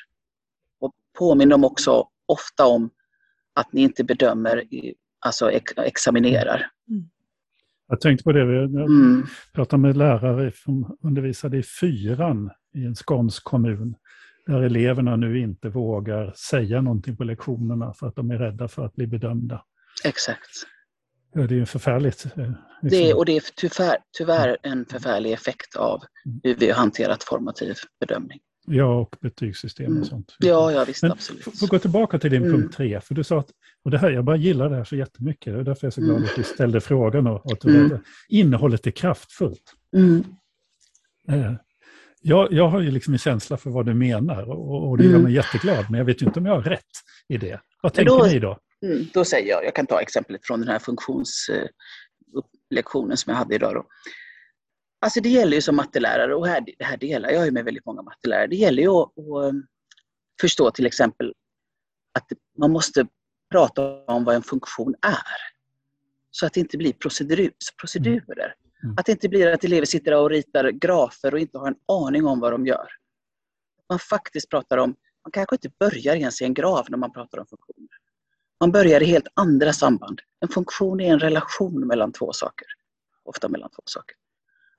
[0.80, 2.90] Och påminn dem också ofta om
[3.54, 6.68] att ni inte bedömer, i, alltså ex, examinerar.
[7.88, 9.26] Jag tänkte på det, jag Mm.
[9.54, 13.96] pratade med lärare som undervisade i fyran i en skånsk kommun.
[14.46, 18.86] Där eleverna nu inte vågar säga någonting på lektionerna för att de är rädda för
[18.86, 19.64] att bli bedömda.
[20.04, 20.50] Exakt.
[21.34, 22.26] Ja, det är ju förfärligt.
[22.26, 22.32] eh,
[22.82, 23.18] Det, liksom.
[23.18, 26.02] och det är tyvärr, tyvärr en förfärlig effekt av
[26.44, 28.40] hur vi har hanterat formativ bedömning.
[28.68, 30.02] Ja, och betygssystem Mm.
[30.02, 30.36] och sånt.
[30.40, 31.60] Ja, ja visst, Men absolut.
[31.60, 32.62] Får gå tillbaka till din Mm.
[32.62, 33.50] punkt tre, för du sa att,
[33.84, 35.94] och det här, jag bara gillar det här så jättemycket, det är därför jag är
[35.96, 36.24] så glad Mm.
[36.30, 38.00] att du ställde frågan och, och att Mm.
[38.30, 39.74] innehållet är kraftfullt.
[39.96, 40.24] Mm.
[41.28, 41.54] Eh,
[42.22, 45.10] jag, jag har ju liksom en känsla för vad du menar och, och det gör
[45.10, 45.24] Mm.
[45.24, 46.86] mig jätteglad, men jag vet ju inte om jag har rätt
[47.28, 47.62] i det.
[47.82, 48.58] Vad tänker då- ni då?
[48.86, 53.56] Mm, då säger jag, jag kan ta exemplet från den här funktionslektionen som jag hade
[53.56, 53.74] idag.
[53.74, 53.86] Då.
[55.02, 57.86] Alltså det gäller ju som mattelärare, och här, det här delar jag ju med väldigt
[57.86, 59.68] många mattelärare, det gäller ju att, att um,
[60.42, 61.34] förstå till exempel
[62.20, 63.08] att man måste
[63.52, 65.18] prata om vad en funktion är.
[66.32, 68.46] Så att det inte blir procedur, procedurer.
[68.46, 68.58] Mm.
[68.84, 68.96] Mm.
[68.98, 72.26] Att det inte blir att elever sitter och ritar grafer och inte har en aning
[72.26, 72.88] om vad de gör.
[73.90, 77.38] Man faktiskt pratar om, man kanske inte börjar ens i en graf när man pratar
[77.40, 77.90] om funktioner.
[78.60, 80.22] Man börjar i helt andra samband.
[80.40, 82.68] En funktion är en relation mellan två saker.
[83.24, 84.16] Ofta mellan två saker.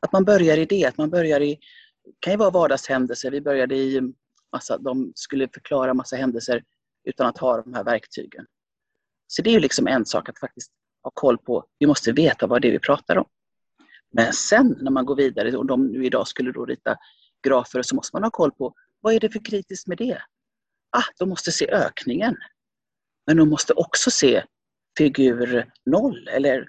[0.00, 1.58] Att man börjar i det, att man börjar i,
[2.04, 4.00] det kan ju vara vardagshändelser, vi började i
[4.52, 6.64] massa, de skulle förklara massa händelser
[7.04, 8.46] utan att ha de här verktygen.
[9.26, 12.46] Så det är ju liksom en sak att faktiskt ha koll på, vi måste veta
[12.46, 13.26] vad det är vi pratar om.
[14.12, 16.96] Men sen när man går vidare, och de nu idag skulle då rita
[17.42, 20.18] grafer, så måste man ha koll på vad är det för kritiskt med det?
[20.96, 22.36] Ah, de måste se ökningen.
[23.26, 24.44] Men de måste också se
[24.98, 26.68] figur 0 eller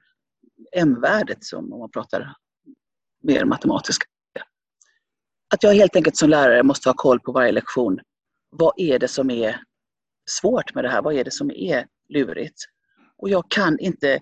[0.75, 2.35] M-värdet som om man pratar
[3.23, 4.05] mer matematiska.
[5.53, 7.99] Att jag helt enkelt som lärare måste ha koll på varje lektion.
[8.49, 9.61] Vad är det som är
[10.29, 11.01] svårt med det här?
[11.01, 12.63] Vad är det som är lurigt?
[13.17, 14.19] Och jag kan inte,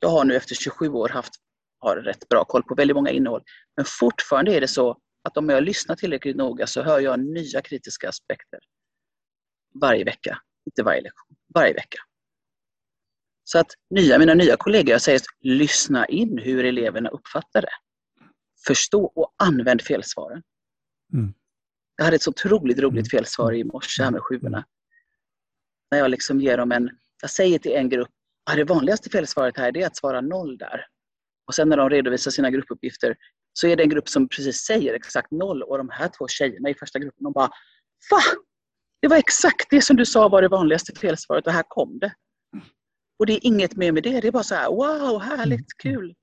[0.00, 1.32] jag har nu efter 27 år haft
[1.80, 3.42] har rätt bra koll på väldigt många innehåll.
[3.76, 7.60] Men fortfarande är det så att om jag lyssnar tillräckligt noga så hör jag nya
[7.60, 8.60] kritiska aspekter
[9.80, 10.38] varje vecka.
[10.66, 11.98] Inte varje lektion, varje vecka.
[13.44, 17.72] Så att nya, mina nya kollegor, jag säger lyssna in hur eleverna uppfattar det.
[18.66, 20.42] Förstå och använd felsvaren.
[21.12, 21.34] Mm.
[21.96, 23.20] Jag hade ett så otroligt roligt mm.
[23.20, 24.64] felsvar i morse här med sjuorna.
[25.90, 26.90] När jag liksom ger dem en,
[27.22, 28.08] jag säger till en grupp,
[28.50, 30.86] ah, det vanligaste felsvaret här är att svara noll där.
[31.50, 33.16] Och sen när de redovisar sina gruppuppgifter
[33.52, 36.70] så är det en grupp som precis säger exakt noll och de här två tjejerna
[36.70, 37.50] i första gruppen de bara
[38.10, 38.20] Va?
[39.02, 42.14] Det var exakt det som du sa var det vanligaste felsvaret och här kom det.
[43.18, 45.96] Och det är inget mer med det, det är bara så här wow, härligt, mm.
[45.96, 46.14] kul.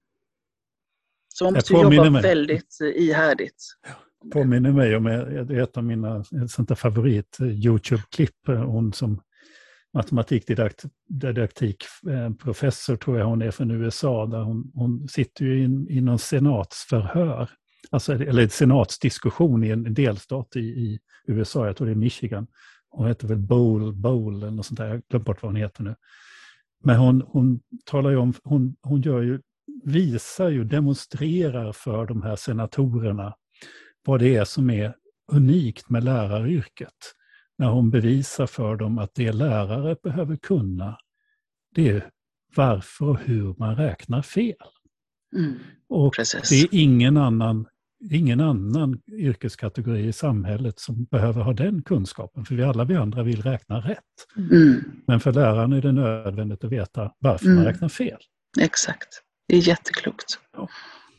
[1.28, 2.22] Så man måste jobba mig.
[2.22, 3.64] väldigt eh, ihärdigt.
[4.34, 5.08] Påminner mig om
[5.62, 8.56] ett av mina sånt favorit eh.
[8.56, 9.22] Eh, hon som
[9.98, 16.02] matematikdidaktikprofessor eh, tror jag hon är från USA, där hon, hon sitter ju i, i
[16.02, 17.50] någon senatsförhör,
[17.90, 22.48] alltså, eller senatsdiskussion i en delstat i, i USA, jag tror det är Michigan.
[22.90, 25.62] Hon heter väl Bowl, Bowl eller något sånt där, jag har glömt bort vad hon
[25.62, 25.96] heter nu.
[26.84, 29.42] Men hon, hon talar ju om, hon, hon gör ju,
[29.84, 33.36] visar ju, demonstrerar för de här senatorerna
[34.06, 34.96] vad det är som är
[35.32, 36.94] unikt med läraryrket
[37.58, 40.98] när hon bevisar för dem att det lärare behöver kunna,
[41.76, 42.10] det är
[42.56, 44.56] varför och hur man räknar fel.
[45.36, 46.50] Mm, och precis.
[46.50, 47.68] det är ingen annan,
[48.12, 53.24] ingen annan yrkeskategori i samhället som behöver ha den kunskapen, för vi alla vi andra
[53.24, 54.04] vill räkna rätt.
[54.52, 54.84] Mm.
[55.08, 57.56] Men för läraren är det nödvändigt att veta varför mm.
[57.56, 58.20] man räknar fel.
[58.60, 59.08] Exakt,
[59.48, 60.40] det är jätteklokt.
[60.58, 60.70] Ja.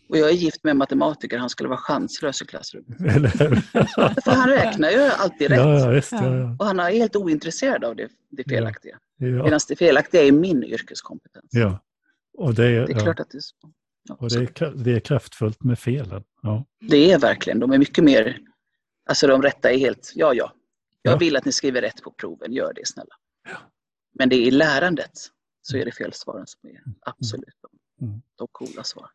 [0.09, 2.99] Och jag är gift med en matematiker, han skulle vara chanslös i klassrummet.
[4.25, 5.59] För han räknar ju alltid rätt.
[5.59, 8.99] Ja, visst, ja, och han är helt ointresserad av det, det felaktiga.
[9.17, 9.27] Ja.
[9.27, 11.49] Medan det felaktiga är min yrkeskompetens.
[11.51, 11.85] Ja.
[12.39, 13.55] Och det, är, det är klart att det är så.
[14.19, 16.25] och det är, det är kraftfullt med felen.
[16.43, 16.65] Ja.
[16.81, 18.39] Det är verkligen, de är mycket mer,
[19.11, 20.53] alltså de rätta är helt, ja ja,
[21.03, 23.15] jag vill att ni skriver rätt på proven, gör det snälla.
[24.15, 25.13] Men det är i lärandet
[25.63, 26.95] så är det felsvaren som är mm.
[27.01, 28.23] absolut de, mm.
[28.37, 29.11] de coola svaren.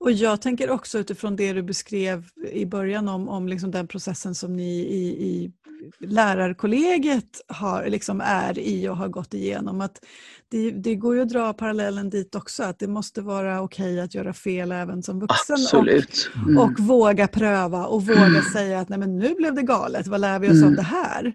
[0.00, 4.34] Och jag tänker också utifrån det du beskrev i början om, om liksom den processen
[4.34, 5.52] som ni i, i
[5.98, 9.80] lärarkollegiet har, liksom är i och har gått igenom.
[9.80, 10.04] Att
[10.48, 14.14] det, det går ju att dra parallellen dit också, att det måste vara okej att
[14.14, 15.54] göra fel även som vuxen.
[15.54, 16.30] Absolut.
[16.34, 16.58] Mm.
[16.58, 18.42] Och, och våga pröva och våga mm.
[18.42, 20.68] säga att Nej, men nu blev det galet, vad lär vi oss mm.
[20.68, 21.32] av det här?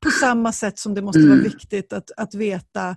[0.00, 1.44] På samma sätt som det måste vara mm.
[1.44, 2.96] viktigt att, att veta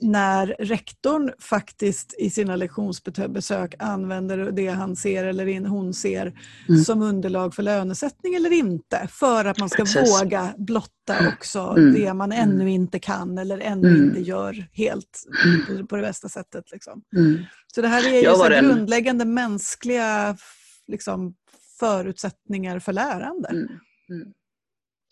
[0.00, 6.84] när rektorn faktiskt i sina lektionsbesök använder det han ser eller hon ser mm.
[6.84, 9.08] som underlag för lönesättning eller inte.
[9.10, 10.22] För att man ska Precis.
[10.22, 11.32] våga blotta mm.
[11.32, 11.94] också mm.
[11.94, 12.68] det man ännu mm.
[12.68, 14.04] inte kan eller ännu mm.
[14.04, 15.22] inte gör helt
[15.68, 15.86] mm.
[15.86, 16.64] på det bästa sättet.
[16.72, 17.02] Liksom.
[17.74, 18.64] Så det här är ju så en...
[18.64, 20.36] grundläggande mänskliga
[20.86, 21.34] liksom,
[21.78, 23.68] förutsättningar för lärande.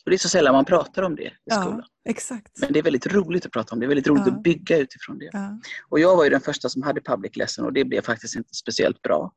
[0.04, 1.82] Och det är så sällan man pratar om det i skolan.
[2.04, 2.60] Ja, exakt.
[2.60, 3.86] Men det är väldigt roligt att prata om det.
[3.86, 4.32] Det är väldigt roligt ja.
[4.32, 5.30] att bygga utifrån det.
[5.32, 5.60] Ja.
[5.88, 8.54] Och jag var ju den första som hade public lesson och det blev faktiskt inte
[8.54, 9.32] speciellt bra.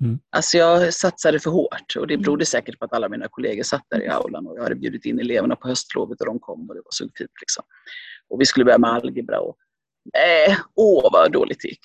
[0.00, 0.18] Mm.
[0.30, 2.22] Alltså jag satsade för hårt och det mm.
[2.22, 5.04] berodde säkert på att alla mina kollegor satt där i aulan och jag hade bjudit
[5.04, 7.30] in eleverna på höstlovet och de kom och det var så fint.
[7.40, 7.64] Liksom.
[8.28, 9.56] Och vi skulle börja med algebra och
[10.14, 11.80] Nej, åh vad dåligt det gick.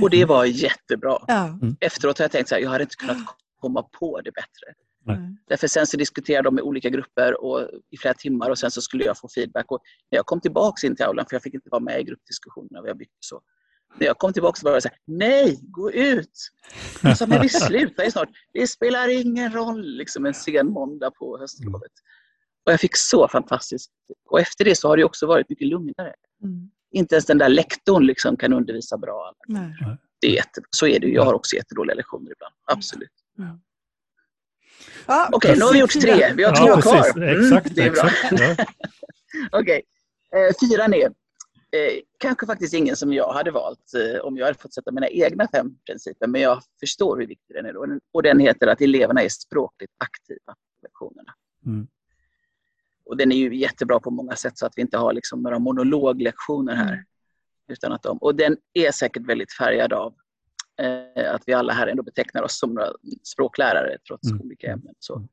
[0.00, 1.18] Och det var jättebra.
[1.26, 1.46] Ja.
[1.46, 1.76] Mm.
[1.80, 3.16] Efteråt har jag tänkt så här, jag hade inte kunnat
[3.60, 4.74] komma på det bättre.
[5.08, 5.36] Mm.
[5.48, 8.80] Därför sen så diskuterade de med olika grupper och, i flera timmar och sen så
[8.80, 9.72] skulle jag få feedback.
[9.72, 9.80] Och
[10.10, 12.82] när jag kom tillbaka in till aulan, för jag fick inte vara med i gruppdiskussionerna,
[12.82, 13.42] vi har byggt så.
[13.98, 16.50] När jag kom tillbaka så var jag så här, nej, gå ut!
[17.02, 18.28] Jag sa, men vi slutar ju snart.
[18.52, 21.92] Det spelar ingen roll, liksom en sen måndag på höstlovet.
[22.66, 23.90] Och jag fick så fantastiskt.
[24.30, 26.14] Och efter det så har det också varit mycket lugnare.
[26.42, 26.70] Mm.
[26.90, 29.32] Inte ens den där lektorn liksom kan undervisa bra.
[29.48, 29.74] Nej.
[30.20, 31.14] Det är jätte, så är det ju.
[31.14, 32.54] Jag har också jättedåliga lektioner ibland.
[32.64, 33.10] Absolut.
[33.38, 33.60] Mm.
[35.06, 36.32] Ja, Okej, okay, nu har vi gjort tre.
[36.34, 37.16] Vi har ja, två kvar.
[37.16, 38.10] Mm, exakt, det är bra.
[38.30, 38.36] Ja.
[39.52, 39.82] Okej,
[40.32, 40.46] okay.
[40.46, 44.58] eh, fyran är eh, kanske faktiskt ingen som jag hade valt eh, om jag hade
[44.58, 47.72] fått sätta mina egna fem principer, men jag förstår hur viktig den är.
[47.72, 47.98] Då.
[48.12, 51.34] Och den heter att eleverna är språkligt aktiva på lektionerna.
[51.66, 51.86] Mm.
[53.04, 55.58] Och den är ju jättebra på många sätt så att vi inte har liksom några
[55.58, 57.04] monologlektioner här.
[57.68, 60.14] Utan att de, och den är säkert väldigt färgad av
[60.78, 64.42] eh, att vi alla här ändå betecknar oss som några språklärare trots Mm.
[64.42, 64.94] olika ämnen.
[64.98, 65.28] Så.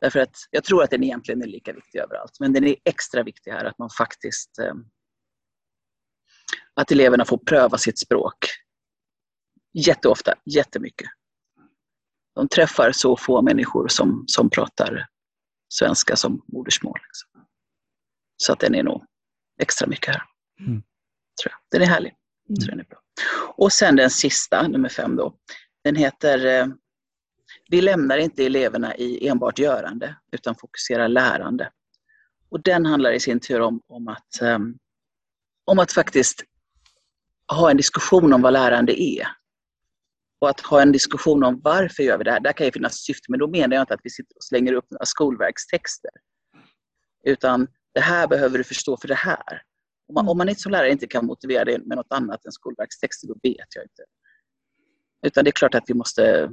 [0.00, 3.22] Därför att jag tror att den egentligen är lika viktig överallt, men den är extra
[3.22, 4.74] viktig här att man faktiskt eh,
[6.74, 8.36] att eleverna får pröva sitt språk
[9.72, 11.08] jätteofta, jättemycket.
[12.34, 15.06] De träffar så få människor som, som pratar
[15.68, 16.98] svenska som modersmål.
[17.02, 17.46] Liksom.
[18.36, 19.04] Så att den är nog
[19.60, 20.22] extra mycket här.
[20.60, 20.82] Mm.
[21.42, 21.58] Tror jag.
[21.70, 22.14] Den är härlig.
[22.48, 22.60] Mm.
[22.60, 22.98] Så den är bra.
[23.56, 25.34] Och sen den sista, nummer fem då.
[25.84, 26.66] Den heter eh,
[27.70, 31.70] Vi lämnar inte eleverna i enbart görande utan fokuserar lärande.
[32.50, 34.58] Och den handlar i sin tur om, om, att, eh,
[35.64, 36.42] om att faktiskt
[37.52, 39.26] ha en diskussion om vad lärande är.
[40.40, 42.40] Och att ha en diskussion om varför gör vi det här.
[42.40, 44.72] Där kan ju finnas syfte, men då menar jag inte att vi sitter och slänger
[44.72, 46.10] upp några skolverkstexter.
[47.26, 49.62] Utan det här behöver du förstå för det här.
[50.08, 52.52] Om man, om man inte som lärare inte kan motivera det med något annat än
[52.52, 54.04] skolverkstexter, då vet jag inte.
[55.26, 56.50] Utan det är klart att vi måste...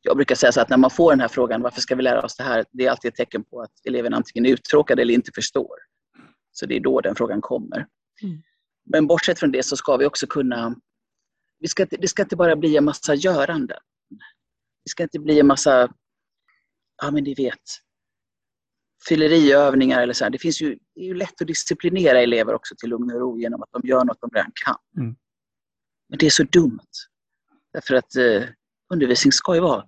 [0.00, 2.22] Jag brukar säga så att när man får den här frågan, varför ska vi lära
[2.22, 2.64] oss det här?
[2.72, 5.76] Det är alltid ett tecken på att eleven antingen är uttråkad eller inte förstår.
[6.52, 7.86] Så det är då den frågan kommer.
[8.22, 8.42] Mm.
[8.90, 10.76] Men bortsett från det så ska vi också kunna...
[11.58, 13.78] Vi ska, det ska inte bara bli en massa göranden.
[14.84, 15.92] Det ska inte bli en massa,
[17.02, 17.62] ja men ni vet,
[19.08, 20.30] fylleriövningar eller så här.
[20.30, 23.38] Det, finns ju, det är ju lätt att disciplinera elever också till lugn och ro
[23.38, 25.02] genom att de gör något de redan kan.
[25.02, 25.16] Mm.
[26.08, 26.80] Men det är så dumt.
[27.72, 28.42] Därför att eh,
[28.92, 29.84] undervisning ska ju vara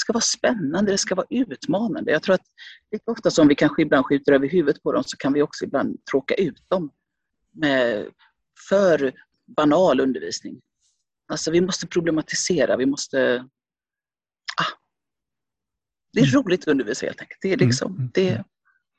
[0.00, 2.12] ska vara spännande, det ska vara utmanande.
[2.12, 2.46] Jag tror att
[2.92, 5.64] lika ofta som vi kanske ibland skjuter över huvudet på dem så kan vi också
[5.64, 6.90] ibland tråka ut dem
[7.52, 8.08] med
[8.68, 9.12] för
[9.56, 10.60] banal undervisning.
[11.28, 13.48] Alltså vi måste problematisera, vi måste...
[14.60, 14.72] Ah.
[16.12, 16.42] Det är Mm.
[16.42, 17.38] roligt att undervisa helt enkelt.
[17.42, 18.44] Det är Mm, liksom, mm, det,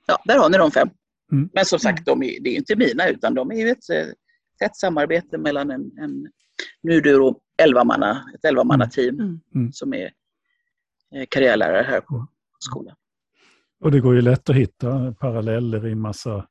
[0.07, 0.89] ja, där har ni de fem.
[1.32, 1.49] Mm.
[1.53, 4.05] Men som sagt, de är, det är inte mina utan de är ju ett eh,
[4.59, 6.28] tätt samarbete mellan en, en
[6.84, 9.39] nu är det då 11 manna, ett 11 team Mm.
[9.55, 9.72] Mm.
[9.72, 10.12] som är
[11.16, 12.28] eh, karriärlärare här på
[12.59, 12.95] skolan.
[13.84, 16.47] Och det går ju lätt att hitta paralleller i en massa...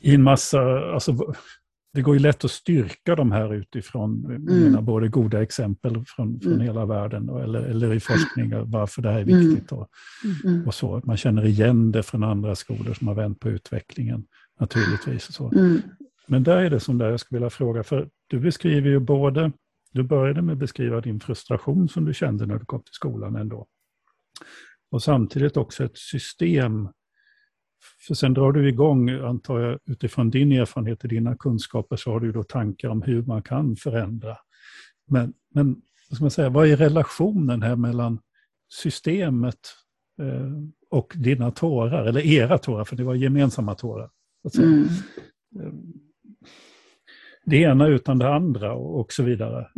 [0.00, 0.60] I en massa
[0.94, 1.34] alltså,
[1.92, 4.62] det går ju lätt att styrka de här utifrån jag Mm.
[4.62, 6.60] menar, både goda exempel från, från Mm.
[6.66, 9.48] hela världen eller, eller i forskning varför det här är Mm.
[9.48, 9.72] viktigt.
[9.72, 9.88] Och,
[10.44, 10.66] Mm.
[10.66, 11.02] och så.
[11.04, 14.24] Man känner igen det från andra skolor som har vänt på utvecklingen
[14.60, 15.28] naturligtvis.
[15.28, 15.52] Och så.
[15.58, 15.78] Mm.
[16.26, 19.52] Men där är det som där jag skulle vilja fråga, för du beskriver ju både,
[19.92, 23.36] du började med att beskriva din frustration som du kände när du kom till skolan
[23.36, 23.66] ändå.
[24.90, 26.88] Och samtidigt också ett system.
[28.06, 32.20] För sen drar du igång, antar jag, utifrån din erfarenhet och dina kunskaper så har
[32.20, 34.36] du då tankar om hur man kan förändra.
[35.06, 38.18] Men, men vad ska man säga, vad är relationen här mellan
[38.72, 39.58] systemet
[40.22, 40.50] eh,
[40.90, 44.10] och dina tårar, eller era tårar, för det var gemensamma tårar.
[44.58, 44.88] Mm.
[47.44, 49.68] det ena utan det andra och, och så vidare.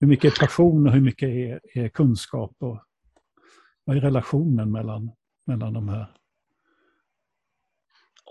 [0.00, 2.56] Hur mycket är passion och hur mycket är, är kunskap?
[2.58, 2.84] Och,
[3.84, 5.10] vad är relationen mellan,
[5.46, 6.19] mellan de här?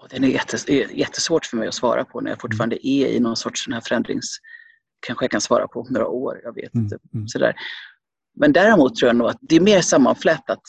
[0.01, 3.19] Och den är jättes, jättesvårt för mig att svara på när jag fortfarande är i
[3.19, 4.37] någon sorts sån här förändrings...
[5.07, 6.97] Kanske jag kan svara på några år, jag vet Mm, inte.
[7.13, 7.27] mm.
[7.27, 7.55] Sådär.
[8.35, 10.61] Men däremot tror jag nog att det är mer sammanflätat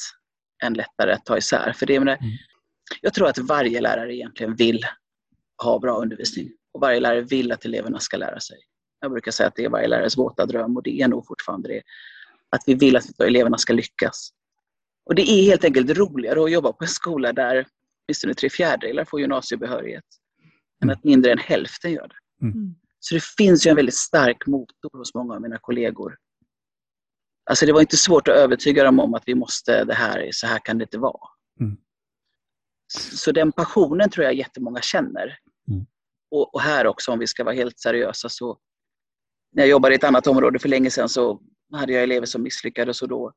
[0.62, 1.72] än lättare att ta isär.
[1.72, 2.30] För det, jag, menar, Mm.
[3.00, 4.84] jag tror att varje lärare egentligen vill
[5.62, 6.48] ha bra undervisning.
[6.72, 8.56] Och varje lärare vill att eleverna ska lära sig.
[9.00, 11.68] Jag brukar säga att det är varje lärares våta dröm och det är nog fortfarande
[11.68, 11.82] det.
[12.50, 14.30] Att vi vill att eleverna ska lyckas.
[15.06, 17.66] Och det är helt enkelt roligare att jobba på en skola där
[18.10, 20.04] åtminstone tre fjärdedelar får gymnasiebehörighet
[20.82, 20.98] än Mm.
[20.98, 22.46] att mindre än hälften gör det.
[22.46, 22.74] Mm.
[22.98, 26.16] Så det finns ju en väldigt stark motor hos många av mina kollegor.
[27.50, 30.46] Alltså det var inte svårt att övertyga dem om att vi måste, det här, så
[30.46, 31.28] här kan det inte vara.
[31.60, 31.76] Mm.
[33.12, 35.38] Så den passionen tror jag jättemånga känner.
[35.70, 35.86] Mm.
[36.30, 38.58] Och, och här också, om vi ska vara helt seriösa, så
[39.52, 41.40] när jag jobbade i ett annat område för länge sedan så
[41.72, 43.32] hade jag elever som misslyckades och då,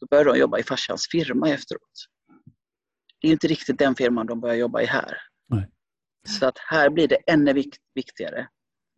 [0.00, 2.06] då började de jobba i farsans firma efteråt.
[3.20, 5.16] Det är inte riktigt den firman de börjar jobba i här.
[5.48, 5.68] Nej.
[6.28, 8.48] Så att här blir det ännu vik- viktigare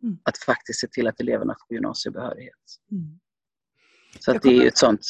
[0.03, 0.17] Mm.
[0.23, 2.53] att faktiskt se till att eleverna får gymnasiebehörighet.
[2.91, 3.19] Mm.
[4.19, 5.05] Så att det är ju ett sånt...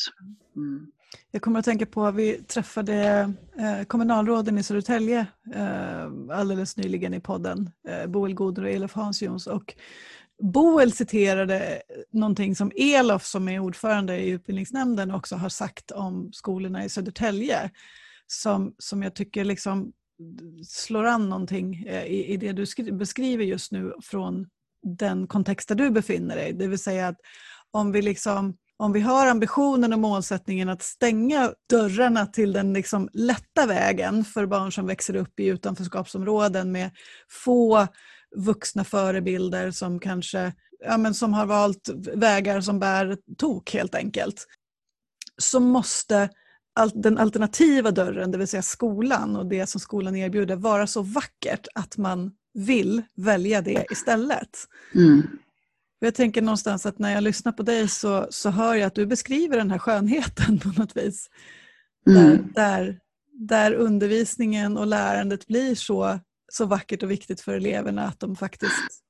[0.55, 0.91] Mm.
[1.31, 2.93] Jag kommer att tänka på att vi träffade
[3.59, 9.47] eh, kommunalråden i Södertälje eh, alldeles nyligen i podden, eh, Boel Goder och Elof Hansjons.
[9.47, 9.73] Och
[10.41, 11.81] Boel citerade
[12.11, 17.71] någonting som Elof som är ordförande i utbildningsnämnden också har sagt om skolorna i Södertälje.
[18.33, 19.91] Som, som jag tycker liksom
[20.67, 24.47] slår an någonting eh, i, i det du skri- beskriver just nu från
[24.97, 26.53] den kontext där du befinner dig.
[26.53, 27.17] Det vill säga att
[27.71, 33.09] om vi, liksom, om vi har ambitionen och målsättningen att stänga dörrarna till den liksom
[33.13, 36.91] lätta vägen för barn som växer upp i utanförskapsområden med
[37.29, 37.87] få
[38.35, 40.53] vuxna förebilder som kanske
[40.85, 44.47] ja, men som har valt vägar som bär tok helt enkelt,
[45.37, 46.29] så måste
[46.93, 51.67] den alternativa dörren, det vill säga skolan och det som skolan erbjuder, vara så vackert
[51.75, 54.67] att man vill välja det istället.
[54.95, 55.21] Mm.
[55.99, 59.05] Jag tänker någonstans att när jag lyssnar på dig så, så hör jag att du
[59.05, 61.29] beskriver den här skönheten på något vis.
[62.07, 62.23] Mm.
[62.27, 62.99] Där, där,
[63.33, 66.19] där undervisningen och lärandet blir så,
[66.51, 69.01] så vackert och viktigt för eleverna att de faktiskt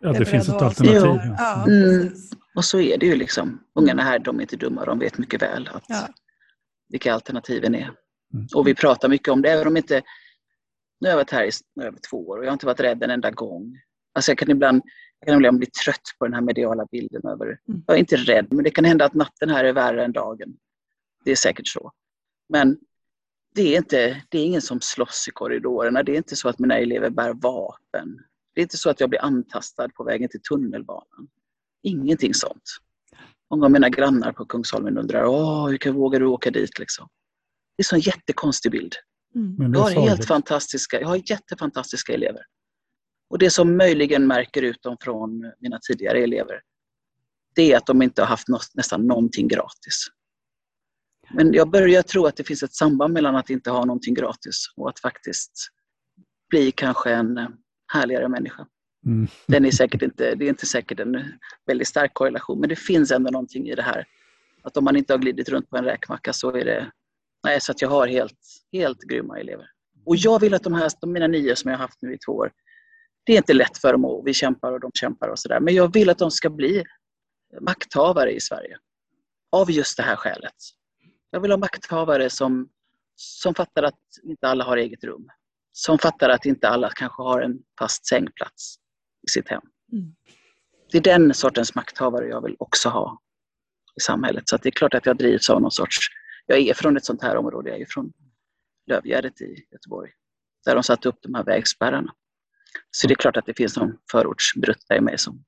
[0.00, 1.34] Ja, det finns ett alternativ.
[1.38, 2.14] Ja, mm.
[2.56, 3.64] Och så är det ju liksom.
[3.74, 6.08] Ungarna här, de är inte dumma, de vet mycket väl att ja.
[6.88, 7.90] vilka alternativen är.
[8.34, 8.46] Mm.
[8.54, 10.02] Och vi pratar mycket om det, även om inte...
[11.00, 11.50] Nu har jag varit här i
[11.80, 13.78] över två år och jag har inte varit rädd en enda gång.
[14.14, 14.82] Alltså jag kan ibland,
[15.20, 17.46] jag kan ibland bli trött på den här mediala bilden över...
[17.46, 17.82] Mm.
[17.86, 20.56] Jag är inte rädd, men det kan hända att natten här är värre än dagen.
[21.24, 21.92] Det är säkert så.
[22.48, 22.78] Men
[23.54, 26.02] det är, inte, det är ingen som slåss i korridorerna.
[26.02, 28.18] Det är inte så att mina elever bär vapen.
[28.54, 31.28] Det är inte så att jag blir antastad på vägen till tunnelbanan.
[31.86, 32.62] Ingenting sånt.
[33.50, 36.78] Många av mina grannar på Kungsholmen undrar, Åh, hur vågar du åka dit?
[36.78, 37.08] Liksom.
[37.76, 38.94] Det är en sån jättekonstig bild.
[39.34, 39.74] Mm.
[39.74, 42.42] Jag har helt fantastiska, jag har jättefantastiska elever.
[43.30, 46.60] Och det som möjligen märker ut dem från mina tidigare elever,
[47.54, 50.06] det är att de inte har haft något, nästan någonting gratis.
[51.30, 54.66] Men jag börjar tro att det finns ett samband mellan att inte ha någonting gratis
[54.76, 55.68] och att faktiskt
[56.48, 57.38] bli kanske en
[57.92, 58.66] härligare människa.
[59.06, 59.28] Mm.
[59.46, 61.32] Den är säkert inte, det är inte säkert en
[61.66, 64.04] väldigt stark korrelation, men det finns ändå någonting i det här.
[64.62, 66.90] Att om man inte har glidit runt på en räkmacka så är det...
[67.44, 68.38] Nej, så att jag har helt,
[68.72, 69.66] helt grymma elever.
[70.06, 72.18] Och jag vill att de här, de mina nio som jag har haft nu i
[72.18, 72.52] två år,
[73.24, 75.60] det är inte lätt för dem och vi kämpar och de kämpar och sådär.
[75.60, 76.84] Men jag vill att de ska bli
[77.60, 78.78] makthavare i Sverige.
[79.52, 80.54] Av just det här skälet.
[81.30, 82.68] Jag vill ha makthavare som,
[83.14, 85.28] som fattar att inte alla har eget rum
[85.72, 88.76] som fattar att inte alla kanske har en fast sängplats
[89.26, 89.62] i sitt hem.
[89.92, 90.14] Mm.
[90.92, 93.20] Det är den sortens makthavare jag vill också ha
[93.96, 94.48] i samhället.
[94.48, 95.98] Så det är klart att jag drivs av någon sorts...
[96.46, 98.12] Jag är från ett sånt här område, jag är från
[98.86, 100.10] Lövgärdet i Göteborg,
[100.64, 102.12] där de satte upp de här vägspärrarna.
[102.90, 105.44] Så det är klart att det finns någon förortsbrutta i mig som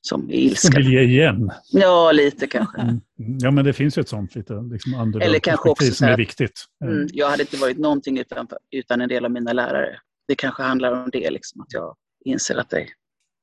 [0.00, 0.72] som är ilska.
[0.72, 1.50] Som vill ge igen?
[1.72, 2.80] Ja, lite kanske.
[2.80, 3.00] Mm.
[3.16, 6.64] Ja, men det finns ju ett sånt lite liksom Eller kanske också som är viktigt.
[6.84, 9.98] Mm, jag hade inte varit någonting utan, utan en del av mina lärare.
[10.28, 12.86] Det kanske handlar om det, liksom, att jag inser att det,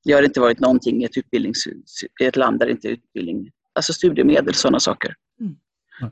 [0.03, 1.67] jag hade inte varit någonting i ett, utbildnings,
[2.21, 5.15] i ett land där inte utbildning, alltså studiemedel, sådana saker.
[5.39, 5.55] Mm.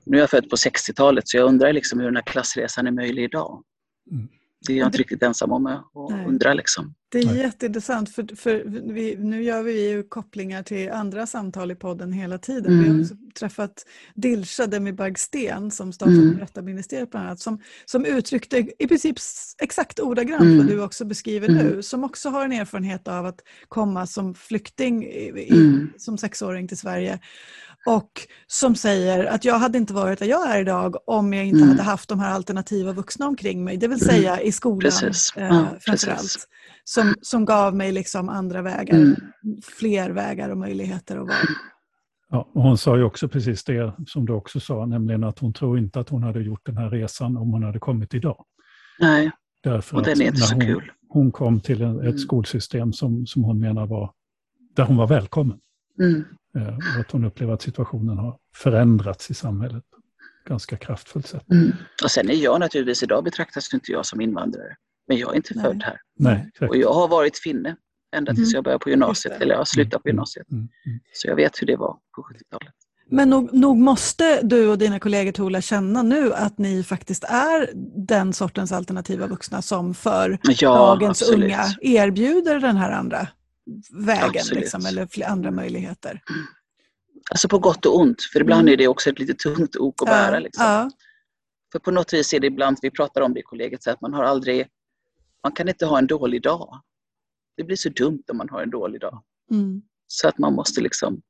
[0.06, 2.92] Nu är jag född på 60-talet så jag undrar liksom hur den här klassresan är
[2.92, 3.64] möjlig idag.
[4.12, 4.28] Mm.
[4.68, 6.53] Det är jag inte riktigt ensam om att undra.
[6.53, 6.93] Liksom.
[7.09, 8.63] Det är jätteintressant för, för
[8.93, 12.74] vi, nu gör vi ju kopplingar till andra samtal i podden hela tiden.
[12.74, 12.80] Mm.
[12.80, 13.01] Vi har mm.
[13.01, 13.86] också träffat
[14.16, 16.36] Dilsa Demibag Sten som startade mm.
[16.36, 19.16] Berättarministeriet bland annat som, som uttryckte i princip
[19.61, 20.57] exakt ordagrant mm.
[20.57, 21.66] vad du också beskriver mm.
[21.66, 21.84] nu.
[21.84, 25.89] Som också har en erfarenhet av att komma som flykting i, i, mm.
[25.97, 27.20] som sexåring till Sverige
[27.86, 28.12] och
[28.48, 31.70] som säger att jag hade inte varit där jag är idag om jag inte mm.
[31.70, 35.68] hade haft de här alternativa vuxna omkring mig, det vill säga i skolan eh, ja,
[35.80, 36.48] framförallt.
[36.84, 39.16] Som, som gav mig liksom andra vägar, mm.
[39.64, 41.38] fler vägar och möjligheter att vara.
[42.30, 45.54] Ja, och hon sa ju också precis det som du också sa, nämligen att hon
[45.54, 48.46] tror inte att hon hade gjort den här resan om hon hade kommit idag.
[49.00, 49.32] Nej,
[49.66, 50.92] Därför och den är inte så hon, kul.
[51.10, 52.18] Hon kom till en, ett mm.
[52.18, 54.12] skolsystem som, som hon menar var,
[54.76, 55.60] där hon var välkommen.
[56.00, 56.26] Mm.
[56.58, 61.28] Eh, och att hon upplever att situationen har förändrats i samhället på ett ganska kraftfullt
[61.28, 61.52] sätt.
[61.52, 61.72] Mm.
[62.04, 64.76] Och sen är jag naturligtvis, idag betraktas inte jag som invandrare.
[65.08, 65.64] Men jag är inte Nej.
[65.64, 65.98] född här.
[66.20, 67.76] Nej, och jag har varit finne
[68.16, 68.58] ända tills mm.
[68.58, 70.14] jag började på gymnasiet, eller jag slutade på mm.
[70.14, 70.52] gymnasiet.
[70.52, 70.68] Mm.
[70.86, 71.00] Mm.
[71.14, 72.74] Så jag vet hur det var på 70-talet.
[73.10, 77.70] Men nog, nog, måste du och dina kollegor Tola känna nu att ni faktiskt är
[78.08, 81.46] den sortens alternativa vuxna som för ja, dagens absolut.
[81.46, 83.28] unga erbjuder den här andra
[83.91, 86.22] vägen liksom, eller andra möjligheter.
[87.32, 88.74] Alltså på gott och ont, för ibland mm.
[88.74, 90.39] är det också ett lite tungt ok att bära.
[90.39, 90.66] Liksom.
[90.66, 90.91] Ja.
[91.72, 94.01] För på något vis är det ibland, vi pratar om det i kollegiet, så att
[94.01, 94.68] man har aldrig,
[95.43, 96.82] man kan inte ha en dålig dag.
[97.57, 99.24] Det blir så dumt om man har en dålig dag.
[99.51, 99.82] Mm.
[100.07, 101.22] Så att man måste liksom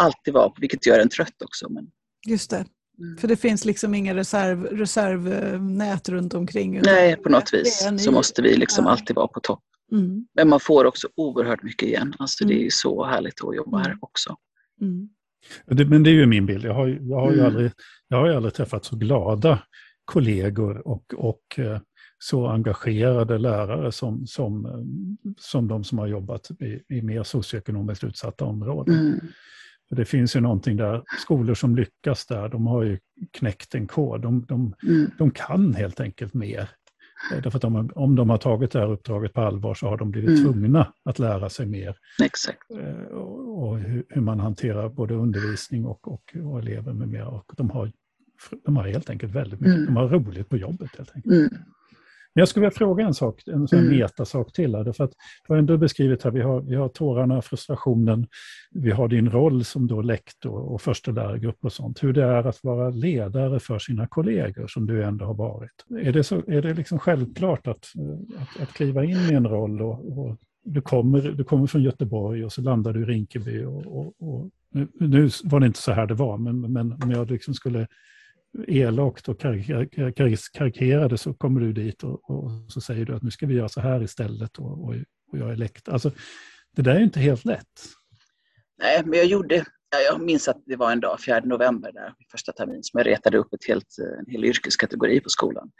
[0.00, 1.68] alltid vara, vilket gör en trött också.
[1.68, 1.90] Men...
[2.26, 2.66] Just det.
[2.98, 3.16] Mm.
[3.16, 6.80] För det finns liksom inga reserv, reservnät runt omkring?
[6.84, 8.90] Nej, på något vis så måste vi liksom ja.
[8.90, 9.64] alltid vara på topp.
[9.92, 10.26] Mm.
[10.34, 12.14] Men man får också oerhört mycket igen.
[12.18, 12.70] Alltså det är mm.
[12.70, 13.98] så härligt att jobba här mm.
[14.00, 14.36] också.
[14.80, 15.08] Mm.
[15.66, 16.64] Det, men det är ju min bild.
[16.64, 17.72] Jag har, jag har, ju, aldrig,
[18.08, 19.62] jag har ju aldrig träffat så glada
[20.04, 21.80] kollegor och, och eh,
[22.18, 28.04] så engagerade lärare som, som, eh, som de som har jobbat i, i mer socioekonomiskt
[28.04, 28.94] utsatta områden.
[28.94, 29.20] Mm.
[29.88, 32.98] För det finns ju någonting där, skolor som lyckas där, de har ju
[33.30, 34.20] knäckt en kod.
[34.20, 35.10] De, de, Mm.
[35.18, 36.68] de kan helt enkelt mer.
[37.32, 39.96] Eh, Därför att de, om de har tagit det här uppdraget på allvar så har
[39.96, 40.52] de blivit Mm.
[40.52, 41.96] tvungna att lära sig mer.
[42.22, 42.70] Exakt.
[42.80, 47.26] eh, Och, och hur, hur man hanterar både undervisning och, och, och elever med mer.
[47.26, 47.92] Och de har,
[48.64, 49.86] de har helt enkelt väldigt mycket, Mm.
[49.86, 51.34] de har roligt på jobbet helt enkelt.
[51.34, 51.50] Mm.
[52.34, 53.98] Men jag skulle vilja fråga en sak, en sån Mm.
[53.98, 54.74] metasak till.
[54.74, 55.10] Här, därför att
[55.46, 58.26] du har ändå beskrivit här, vi har, vi har tårarna, frustrationen,
[58.70, 62.02] vi har din roll som då lektor och första lärargrupp och sånt.
[62.02, 65.84] Hur det är att vara ledare för sina kollegor som du ändå har varit.
[66.02, 67.92] Är det, så, är det liksom självklart att,
[68.38, 72.44] att, att kliva in i en roll och, och du, kommer, du kommer från Göteborg
[72.44, 75.92] och så landar du i Rinkeby och, och, och nu, nu var det inte så
[75.92, 77.86] här det var, men, men om jag liksom skulle
[78.66, 79.40] elakt och
[80.52, 83.68] karikerade så kommer du dit och, och så säger du att nu ska vi göra
[83.68, 84.94] så här istället och, och,
[85.32, 85.92] och jag är lektor.
[85.92, 86.10] Alltså,
[86.76, 87.84] det där är ju inte helt lätt.
[88.82, 89.64] Nej, men jag gjorde,
[90.10, 93.38] jag minns att det var en dag, 4 november, där, första termin, som jag retade
[93.38, 95.70] upp ett helt, en hel yrkeskategori på skolan.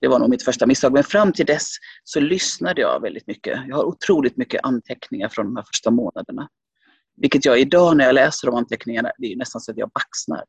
[0.00, 1.68] Det var nog mitt första misstag, men fram till dess
[2.04, 3.60] så lyssnade jag väldigt mycket.
[3.68, 6.48] Jag har otroligt mycket anteckningar från de här första månaderna.
[7.16, 10.44] Vilket jag idag när jag läser de anteckningarna, det är nästan så att jag baxnar.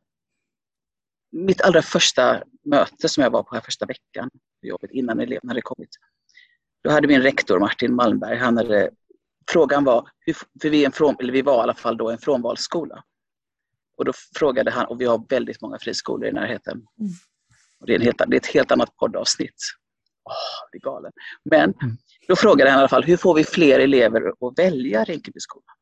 [1.36, 4.30] Mitt allra första möte som jag var på här första veckan
[4.62, 5.90] på jobbet innan eleverna hade kommit.
[6.84, 8.90] Då hade vi en rektor, Martin Malmberg, han hade
[9.52, 10.10] frågan var,
[10.62, 13.04] för vi, är en från, eller vi var i alla fall då en frånvalsskola.
[13.98, 16.86] Och då frågade han, och vi har väldigt många friskolor i närheten.
[17.80, 19.56] Och det, är en helt, det är ett helt annat poddavsnitt.
[20.30, 21.12] Åh, jag blir galen.
[21.50, 21.98] Men Mm.
[22.28, 25.76] då frågade han i alla fall, hur får vi fler elever att välja Rinkebyskolan?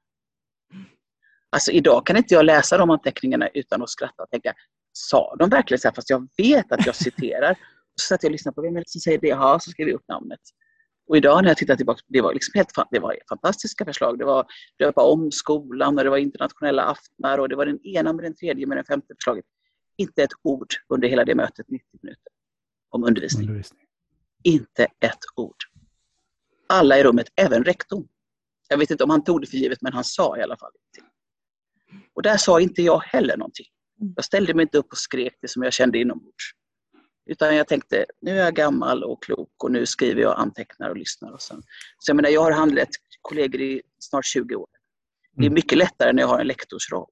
[1.50, 4.54] Alltså idag kan inte jag läsa de anteckningarna utan att skratta och tänka,
[4.94, 5.96] sa de verkligen så här?
[5.96, 7.56] Fast jag vet att jag citerar.
[7.96, 9.28] Så satt jag och lyssnade på vem som säger det?
[9.28, 10.40] Ja, så skrev vi upp namnet.
[11.08, 14.20] Och idag när jag tittar tillbaka, det var, liksom helt, det var fantastiska förslag.
[14.20, 14.46] Det var
[14.80, 18.36] döpa om skolan och det var internationella aftnar och det var den ena med den
[18.36, 19.46] tredje med den femte förslaget.
[19.98, 22.32] Inte ett ord under hela det mötet, 90 minuter,
[22.90, 23.48] om undervisning.
[23.48, 23.86] Undervisning.
[24.44, 25.56] Inte ett ord.
[26.70, 28.08] Alla i rummet, även rektorn.
[28.70, 30.72] Jag vet inte om han tog det för givet, men han sa i alla fall
[30.76, 31.14] ingenting.
[32.14, 33.66] Och där sa inte jag heller någonting.
[34.04, 34.14] Mm.
[34.16, 36.52] Jag ställde mig inte upp och skrek det som jag kände inombords.
[37.30, 40.98] Utan jag tänkte, nu är jag gammal och klok och nu skriver jag, antecknar och
[40.98, 41.32] lyssnar.
[41.32, 41.64] Och sen.
[42.00, 42.90] Så jag menar, jag har handlett
[43.22, 44.68] kollegor i snart 20 år.
[45.36, 45.54] Det är Mm.
[45.54, 47.10] mycket lättare när jag har en lektorsroll.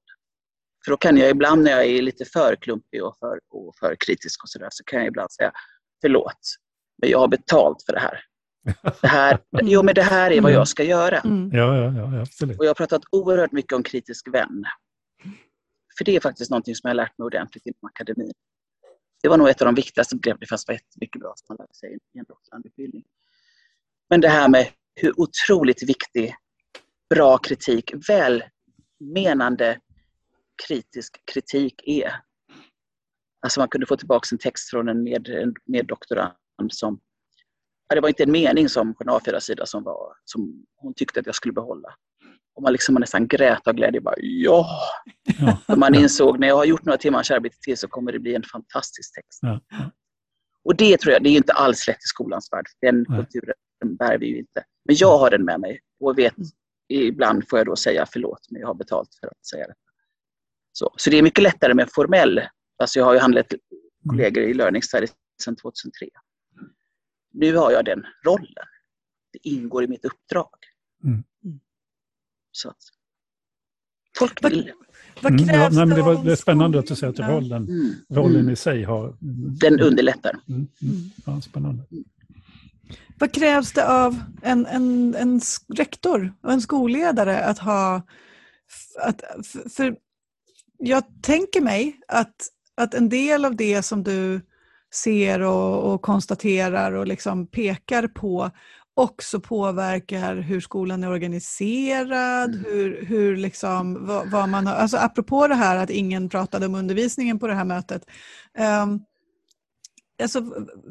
[0.84, 3.96] För då kan jag ibland när jag är lite för klumpig och för, och för
[4.06, 5.52] kritisk och sådär, så kan jag ibland säga
[6.00, 6.40] förlåt,
[7.02, 8.24] men jag har betalt för det här.
[9.00, 11.18] Det här jo, men det här är vad jag ska göra.
[11.18, 11.50] Mm.
[11.52, 12.58] Ja, ja, ja, absolut.
[12.58, 14.64] Och jag har pratat oerhört mycket om kritisk vän.
[15.98, 18.32] För det är faktiskt någonting som jag har lärt mig ordentligt inom akademin.
[19.22, 21.74] Det var nog ett av de viktigaste begreppen, det var jättemycket bra som man lärde
[21.74, 23.04] sig i en doktorandutbildning.
[24.10, 26.34] Men det här med hur otroligt viktig
[27.14, 29.80] bra kritik, välmenande
[30.68, 32.20] kritisk kritik är.
[33.40, 36.34] Alltså man kunde få tillbaka en text från en, med, en meddoktorand
[36.68, 37.00] som
[37.88, 41.20] ja, det var inte en mening som på en A4-sida som, var, som hon tyckte
[41.20, 41.94] att jag skulle behålla.
[42.54, 44.00] Och man liksom nästan grät av glädje.
[44.00, 44.68] Bara, ja!
[45.68, 48.34] Ja, man insåg när jag har gjort några timmars arbete till så kommer det bli
[48.34, 49.38] en fantastisk text.
[49.42, 49.90] ja, ja.
[50.64, 52.66] Och det tror jag, det är inte alls lätt i skolans värld.
[52.80, 53.18] Den Nej.
[53.18, 54.64] kulturen bär vi ju inte.
[54.84, 56.34] Men jag har den med mig och vet,
[56.88, 59.74] ibland får jag då säga förlåt, men jag har betalt för att säga det.
[60.72, 62.40] Så, så det är mycket lättare med formell,
[62.78, 63.46] alltså jag har ju handlat
[64.08, 65.12] kollegor i Learning Studies
[65.44, 66.08] sedan 2003.
[67.32, 68.66] Nu har jag den rollen.
[69.32, 70.54] Det ingår i mitt uppdrag.
[71.04, 71.24] Mm.
[72.52, 72.76] Så att,
[74.18, 74.72] folk vill.
[75.20, 77.30] Vad Mm, krävs ja, nej, men det, var, det är spännande att du säger att
[77.30, 77.94] rollen, Mm.
[78.10, 78.52] rollen Mm.
[78.52, 79.16] i sig har...
[79.60, 80.40] Den underlättar.
[80.48, 81.10] Mm, mm.
[81.26, 81.82] Ja, spännande.
[83.18, 85.40] Vad krävs det av en, en, en
[85.74, 88.06] rektor och en skolledare att ha...
[89.00, 89.22] Att,
[89.76, 89.96] för
[90.78, 92.34] jag tänker mig att,
[92.76, 94.40] att en del av det som du
[94.94, 98.50] ser och, och konstaterar och liksom pekar på
[98.94, 102.64] också påverkar hur skolan är organiserad, Mm.
[102.64, 106.74] hur, hur liksom, vad, vad man har, alltså apropå det här att ingen pratade om
[106.74, 108.02] undervisningen på det här mötet.
[108.58, 109.04] Um,
[110.22, 110.42] alltså,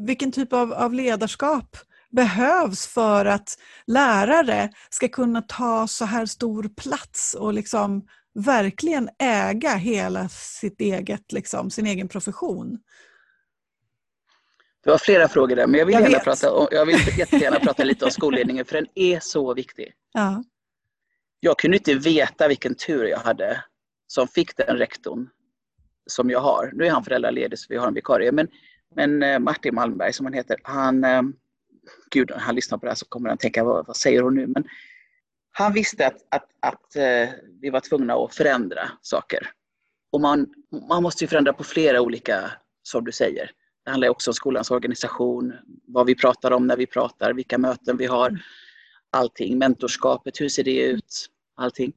[0.07, 1.77] vilken typ av, av ledarskap
[2.11, 9.75] behövs för att lärare ska kunna ta så här stor plats och liksom verkligen äga
[9.75, 12.77] hela sitt eget, liksom, sin egen profession?
[14.83, 16.23] Det var flera frågor där, men jag vill, Jag gärna vet.
[16.23, 19.93] prata, jag vill jättegärna prata lite om skolledningen, för den är så viktig.
[20.13, 20.43] Ja.
[21.39, 23.63] Jag kunde inte veta vilken tur jag hade
[24.07, 25.29] som fick den rektorn
[26.05, 26.71] som jag har.
[26.73, 28.47] Nu är han föräldraledig så vi har en vikarie, men,
[28.95, 31.21] men eh, Martin Malmberg som han heter, han, eh,
[32.11, 34.35] gud, när han lyssnar på det här så kommer han tänka, vad, vad säger hon
[34.35, 34.47] nu?
[34.47, 34.63] Men
[35.51, 37.29] han visste att, att, att eh,
[37.61, 39.49] vi var tvungna att förändra saker.
[40.11, 40.53] Och man,
[40.89, 42.51] man måste ju förändra på flera olika,
[42.83, 43.51] som du säger.
[43.83, 45.53] Det handlar också om skolans organisation,
[45.87, 48.39] vad vi pratar om när vi pratar, vilka möten vi har,
[49.09, 49.57] allting.
[49.57, 51.27] Mentorskapet, hur ser det ut?
[51.55, 51.93] Allting.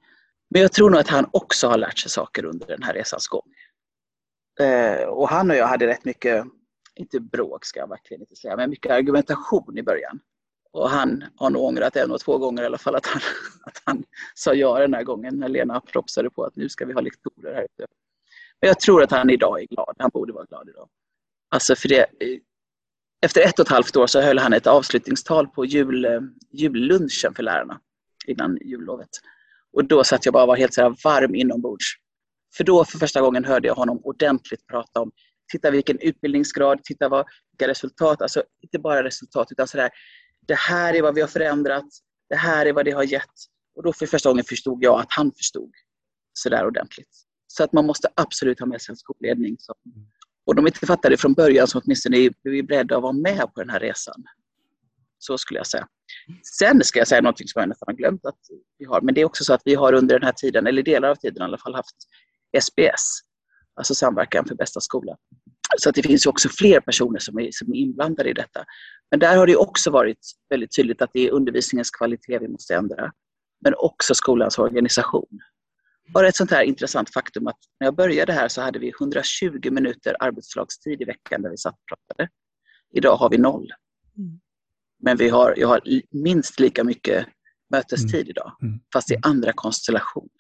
[0.51, 3.29] Men jag tror nog att han också har lärt sig saker under den här resans
[3.29, 3.55] gång.
[4.61, 6.45] Eh, och han och jag hade rätt mycket,
[6.95, 10.21] inte bråk ska jag verkligen inte säga, men mycket argumentation i början.
[10.73, 13.23] Och han har nog ångrat en och två gånger i alla fall att han,
[13.65, 14.05] att han
[14.35, 17.55] sa ja den här gången när Lena propsade på att nu ska vi ha lektorer
[17.55, 17.87] här ute.
[18.61, 19.95] Men jag tror att han idag är glad.
[19.99, 20.89] Han borde vara glad idag.
[21.55, 22.39] Alltså för det, eh,
[23.25, 26.21] efter ett och ett halvt år så höll han ett avslutningstal på jul, eh,
[26.53, 27.81] jullunchen för lärarna
[28.27, 29.09] innan jullovet.
[29.73, 31.85] Och då satt jag bara och var helt så här varm inombords.
[32.57, 35.13] För då för första gången hörde jag honom ordentligt prata om
[35.53, 39.91] titta vilken utbildningsgrad, titta vad, vilka resultat, alltså inte bara resultat utan sådär,
[40.47, 41.89] det här är vad vi har förändrat,
[42.29, 43.35] det här är vad det har gett.
[43.77, 45.71] Och då för första gången förstod jag att han förstod
[46.33, 47.17] sådär ordentligt.
[47.47, 49.57] Så att man måste absolut ha med sig en skolledning.
[49.59, 49.75] Som,
[50.47, 53.71] och de inte fattade från början så åtminstone är beredda att vara med på den
[53.71, 54.25] här resan.
[55.19, 55.87] Så skulle jag säga.
[56.59, 58.39] Sen ska jag säga något som jag nästan har glömt att
[58.79, 60.83] vi har, men det är också så att vi har under den här tiden, eller
[60.83, 61.97] delar av tiden i alla fall, haft
[62.61, 63.21] SBS,
[63.75, 65.17] alltså Samverkan för bästa skola.
[65.79, 68.65] Så att det finns också fler personer som är, som är inblandade i detta.
[69.11, 70.19] Men där har det också varit
[70.51, 73.13] väldigt tydligt att det är undervisningens kvalitet vi måste ändra.
[73.65, 75.41] Men också skolans organisation.
[76.09, 79.71] Bara ett sånt här intressant faktum att när jag började här så hade vi 120
[79.71, 82.29] minuter arbetslagstid i veckan där vi satt och pratade.
[82.95, 83.73] Idag har vi noll.
[84.19, 84.41] Mm.
[85.03, 85.81] Men vi har, jag har
[86.11, 87.27] minst lika mycket
[87.71, 88.29] mötestid mm.
[88.29, 88.81] idag, mm.
[88.93, 90.31] fast i andra konstellationer.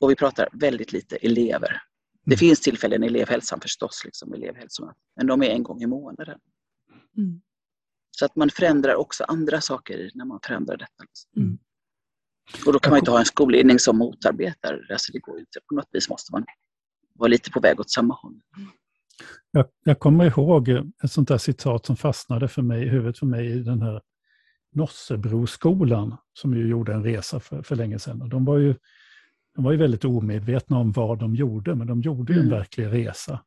[0.00, 1.82] Och vi pratar väldigt lite elever.
[2.24, 2.38] Det mm.
[2.38, 6.38] finns tillfällen i elevhälsan förstås, liksom elevhälsorna, men de är en gång i månaden.
[7.16, 7.40] Mm.
[8.10, 11.04] Så att man förändrar också andra saker när man förändrar detta.
[11.04, 11.42] Liksom.
[11.42, 11.58] Mm.
[12.66, 14.86] Och då kan man inte ha en skolledning som motarbetar.
[14.90, 15.60] Alltså det går inte.
[15.68, 16.44] På något vis måste man
[17.18, 18.40] vara lite på väg åt samma håll.
[19.50, 23.26] Jag, jag kommer ihåg ett sånt där citat som fastnade för mig, i huvudet för
[23.26, 24.00] mig i den här
[24.72, 28.22] Nossebroskolan som ju gjorde en resa för, för länge sedan.
[28.22, 28.74] Och de, var ju,
[29.54, 32.44] de var ju väldigt omedvetna om vad de gjorde, men de gjorde mm.
[32.44, 33.40] en verklig resa.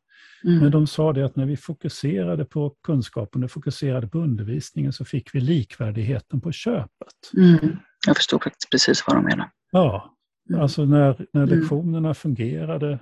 [0.43, 0.58] Mm.
[0.60, 5.06] Men de sa det att när vi fokuserade på kunskapen och fokuserade på undervisningen så
[5.06, 7.32] fick vi likvärdigheten på köpet.
[7.38, 7.78] Mm.
[8.08, 9.50] Jag förstår faktiskt precis vad de menar.
[9.72, 10.16] Ja,
[10.50, 10.62] mm.
[10.62, 11.60] alltså när, när mm.
[11.60, 13.00] lektionerna fungerade, mm.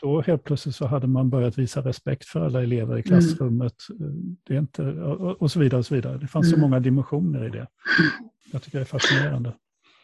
[0.00, 3.74] då helt plötsligt så hade man börjat visa respekt för alla elever i klassrummet.
[4.46, 4.82] Det är inte,
[5.38, 5.78] och så vidare.
[5.78, 6.18] och så vidare.
[6.18, 7.66] Det fanns så många dimensioner i det.
[8.52, 9.52] Jag tycker det är fascinerande.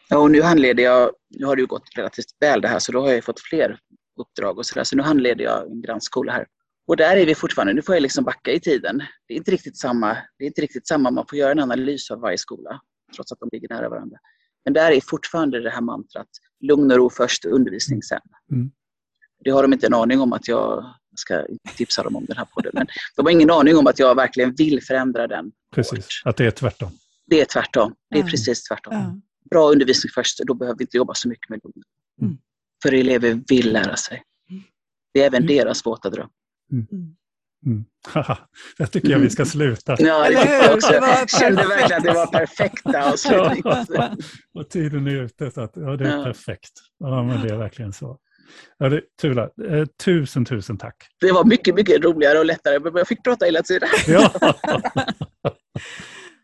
[0.09, 2.91] Ja, och nu handleder jag, nu har det ju gått relativt väl det här, så
[2.91, 3.79] då har jag fått fler
[4.19, 4.83] uppdrag och sådär.
[4.83, 6.45] Så nu handleder jag en grannskola här.
[6.87, 8.97] Och där är vi fortfarande, nu får jag liksom backa i tiden.
[9.27, 12.11] Det är inte riktigt samma, det är inte riktigt samma, man får göra en analys
[12.11, 12.79] av varje skola
[13.15, 14.17] trots att de ligger nära varandra.
[14.65, 16.27] Men där är fortfarande det här mantrat,
[16.59, 18.19] lugn och ro först, undervisning sen.
[18.51, 18.71] Mm.
[19.43, 20.85] Det har de inte en aning om att jag
[21.15, 21.45] ska
[21.77, 24.55] tipsa dem om den här podden, men de har ingen aning om att jag verkligen
[24.55, 25.51] vill förändra den.
[25.75, 26.91] Precis, att det är tvärtom.
[27.25, 27.95] Det är tvärtom.
[28.09, 28.31] Det är mm.
[28.31, 28.93] precis tvärtom.
[28.93, 29.21] Mm.
[29.49, 31.83] Bra undervisning först, då behöver vi inte jobba så mycket med lugn.
[32.21, 32.37] Mm.
[32.83, 34.23] För elever vill lära sig.
[35.13, 35.55] Det är även mm.
[35.55, 36.29] deras våta dröm.
[37.65, 37.85] Mm.
[38.77, 39.95] jag tycker jag vi ska sluta.
[39.99, 40.93] Ja, jag också.
[40.93, 43.61] Jag kände verkligen att det var perfekta avslutning.
[43.65, 44.15] Ja,
[44.53, 46.23] och tiden är ute, så att, ja, det är ja.
[46.23, 46.71] perfekt.
[46.99, 48.17] Ja, men det är verkligen så.
[48.77, 50.95] Ja, det, Tula, eh, tusen, tusen tack.
[51.21, 53.89] Det var mycket, mycket roligare och lättare, men jag fick prata hela tiden.
[54.07, 54.31] Ja.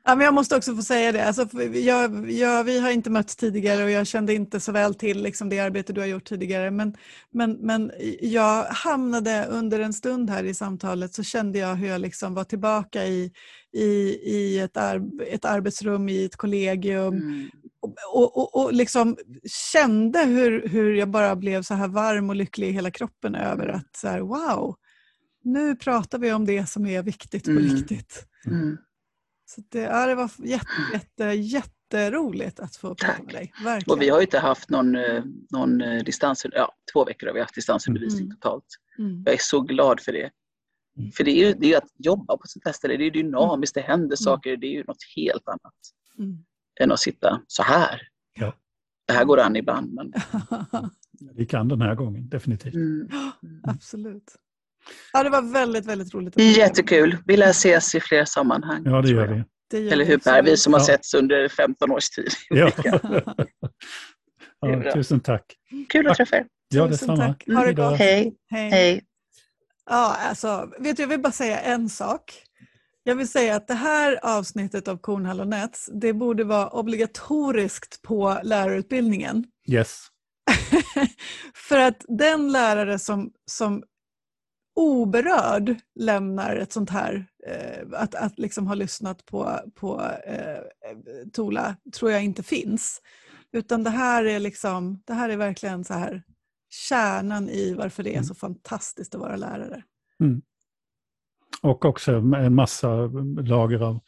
[0.09, 1.25] Ja, men jag måste också få säga det.
[1.25, 5.23] Alltså, jag, jag, vi har inte mötts tidigare och jag kände inte så väl till
[5.23, 6.71] liksom, det arbete du har gjort tidigare.
[6.71, 6.95] Men,
[7.31, 7.91] men, men
[8.21, 12.43] jag hamnade under en stund här i samtalet så kände jag hur jag liksom var
[12.43, 13.31] tillbaka i,
[13.73, 13.89] i,
[14.23, 17.13] i ett, ar, ett arbetsrum, i ett kollegium.
[17.13, 17.49] Mm.
[17.81, 19.17] Och, och, och, och, liksom
[19.71, 23.63] kände hur, hur jag bara blev så här varm och lycklig i hela kroppen över
[23.63, 23.75] mm.
[23.75, 24.75] att så här, wow,
[25.43, 27.63] nu pratar vi om det som är viktigt på mm.
[27.63, 28.25] riktigt.
[28.45, 28.77] Mm.
[29.49, 33.51] Så det, ja, det var jätte, jätte, jätteroligt att få prata med dig.
[33.63, 33.93] Verkligen.
[33.93, 37.33] Och vi har ju inte haft någon, eh, någon eh, distans, ja, två veckor har
[37.33, 38.35] vi haft distansundervisning mm.
[38.35, 38.65] totalt.
[38.99, 39.23] Mm.
[39.25, 40.31] Jag är så glad för det.
[40.97, 41.11] Mm.
[41.11, 43.75] För det är ju det är att jobba på sånt här ställe, det är dynamiskt,
[43.75, 44.17] det händer mm.
[44.17, 45.79] saker, det är ju något helt annat
[46.17, 46.37] mm.
[46.79, 48.01] än att sitta så här.
[48.33, 48.53] Ja.
[49.05, 49.93] Det här går an ibland.
[49.93, 50.13] Men...
[51.35, 52.73] vi kan den här gången, definitivt.
[52.73, 53.09] Mm.
[53.63, 54.35] Absolut.
[55.13, 56.39] Ja, det var väldigt, väldigt roligt.
[56.39, 57.17] Jättekul.
[57.25, 58.81] Vi lär ses i fler sammanhang.
[58.85, 59.43] Ja, det gör vi.
[59.69, 60.43] Det gör Eller hur Per?
[60.43, 60.85] Vi som har ja.
[60.85, 62.29] setts under 15 års tid.
[64.61, 64.83] Ja.
[64.83, 65.45] ja, tusen tack.
[65.89, 66.45] Kul att träffa er.
[66.69, 67.27] Ja, detsamma.
[67.27, 67.43] Tack.
[67.47, 67.97] Ha det gott.
[67.97, 68.35] Hej.
[68.51, 68.69] Hej.
[68.69, 69.03] Hej.
[69.89, 72.43] Ja, alltså, vet du, jag vill bara säga en sak.
[73.03, 78.01] Jag vill säga att det här avsnittet av Kornhall och Nets, det borde vara obligatoriskt
[78.01, 79.45] på lärarutbildningen.
[79.67, 80.07] Yes.
[81.55, 83.83] För att den lärare som, som
[84.79, 90.59] oberörd lämnar ett sånt här, eh, att, att liksom ha lyssnat på, på eh,
[91.33, 93.01] Tola, tror jag inte finns.
[93.51, 96.23] Utan det här är, liksom, det här är verkligen så här
[96.69, 99.83] kärnan i varför det är så fantastiskt att vara lärare.
[100.23, 100.41] Mm.
[101.61, 102.89] Och också en massa
[103.37, 103.99] lager av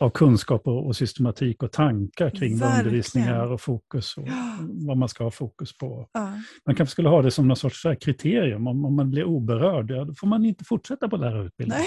[0.00, 4.56] av kunskap och, och, systematik och tankar kring vad undervisning är och fokus och ja.
[4.60, 6.08] vad man ska ha fokus på.
[6.12, 6.32] Ja.
[6.66, 10.04] Man kanske skulle ha det som någon sorts kriterium, om, om man blir oberörd, ja,
[10.04, 11.86] då får man inte fortsätta på lärarutbildningen.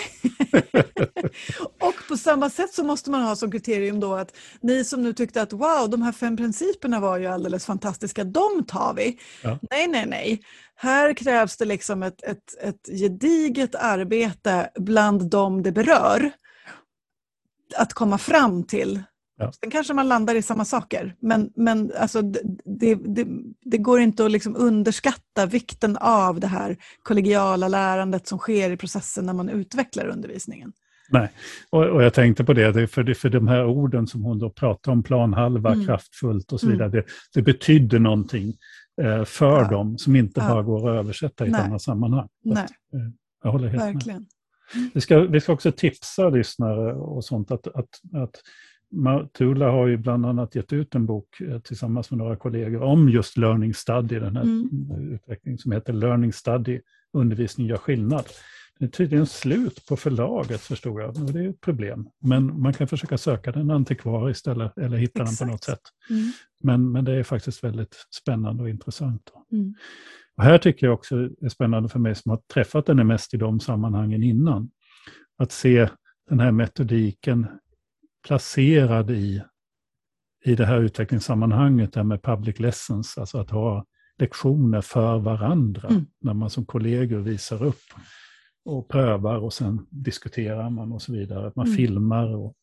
[1.80, 5.14] och på samma sätt så måste man ha som kriterium då att ni som nu
[5.14, 9.18] tyckte att wow, de här fem principerna var ju alldeles fantastiska, de tar vi.
[9.43, 9.59] Ja.
[9.72, 10.41] Nej, nej, nej.
[10.76, 16.32] Här krävs det liksom ett, ett, ett gediget arbete bland dem det berör
[17.78, 19.03] att komma fram till.
[19.38, 19.51] Ja.
[19.51, 22.21] Sen kanske man landar i samma saker, men, men alltså,
[22.65, 23.28] det, det,
[23.65, 28.78] det går inte att liksom underskatta vikten av det här kollegiala lärandet som sker i
[28.78, 30.74] processen när man utvecklar undervisningen.
[31.09, 31.30] Nej,
[31.69, 34.91] och, och jag tänkte på det, för, för de här orden som hon då pratar
[34.91, 35.86] om, planhalva, mm.
[35.86, 36.91] kraftfullt och så vidare, mm.
[36.91, 38.53] det, det betydde någonting
[39.01, 39.69] eh, för ja.
[39.69, 40.47] dem som inte ja.
[40.47, 42.28] bara går att översätta i ett annat sammanhang.
[42.43, 42.63] Nej.
[42.63, 42.99] Att, eh,
[43.43, 44.19] jag håller helt Verkligen.
[44.19, 44.28] med.
[44.93, 48.41] Vi ska, vi ska också tipsa lyssnare och sånt att, att, att
[49.38, 53.09] Tula har ju bland annat gett ut en bok eh, tillsammans med några kollegor om
[53.09, 55.13] just learning study, den här mm.
[55.13, 56.82] utvecklingen som heter Learning study,
[57.13, 58.26] undervisning gör skillnad.
[58.80, 62.09] Det är tydligen slut på förlaget förstod jag, och det är ett problem.
[62.19, 65.39] Men man kan försöka söka den antikvariskt eller, eller hitta Exakt.
[65.39, 65.82] den på något sätt.
[66.09, 66.32] Mm.
[66.63, 69.32] Men, men det är faktiskt väldigt spännande och intressant.
[69.51, 69.74] Mm.
[70.38, 73.38] Och här tycker jag också är spännande för mig som har träffat den mest i
[73.38, 74.72] de sammanhangen innan.
[75.38, 75.90] Att se
[76.30, 77.48] den här metodiken
[78.28, 79.44] placerad i,
[80.46, 83.86] i det här utvecklingssammanhanget där med public lessons, alltså att ha
[84.18, 86.06] lektioner för varandra, mm.
[86.22, 87.84] när man som kollegor visar upp
[88.66, 91.52] och prövar och sen diskuterar man och så vidare.
[91.56, 91.78] Man mm.
[91.78, 92.36] filmar.
[92.36, 92.56] Och...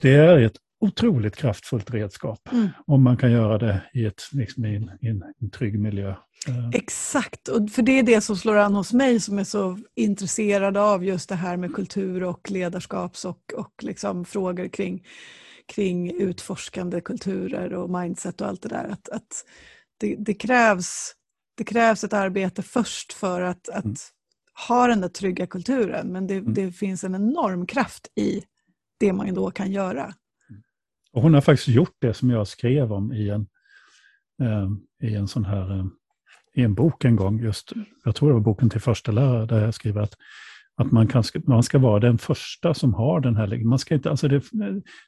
[0.00, 2.68] Det är ett otroligt kraftfullt redskap mm.
[2.86, 5.08] om man kan göra det i, ett, liksom i, en, i
[5.40, 6.10] en, trygg miljö.
[6.48, 6.68] Eh.
[6.72, 10.76] Exakt, och för det är det som slår an hos mig som är så intresserad
[10.76, 15.06] av just det här med kultur och ledarskaps och, och liksom frågor kring,
[15.66, 18.88] kring utforskande kulturer och mindset och allt det där.
[18.88, 19.44] Att, att
[20.00, 21.12] det, det, krävs,
[21.56, 23.96] det krävs ett arbete först för att, att mm.
[24.68, 26.54] ha den där trygga kulturen men det, mm.
[26.54, 28.42] det finns en enorm kraft i
[29.00, 30.14] det man då kan göra.
[31.18, 33.46] Och hon har faktiskt gjort det som jag skrev om i en,
[34.42, 34.70] eh,
[35.08, 35.86] i en sån här, eh,
[36.54, 37.72] i en bok en gång, just,
[38.04, 40.14] jag tror det var boken till första lärare, där jag skriver att,
[40.76, 44.10] att man, kan, man ska vara den första som har den här, man ska inte,
[44.10, 44.42] alltså det,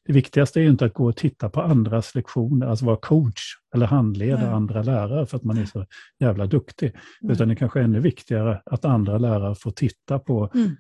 [0.05, 3.41] det viktigaste är ju inte att gå och titta på andras lektioner, alltså vara coach
[3.75, 4.55] eller handleda Nej.
[4.55, 5.87] andra lärare för att man är så
[6.21, 7.33] jävla duktig, Nej.
[7.33, 10.77] utan det kanske är ännu viktigare att andra lärare får titta på mm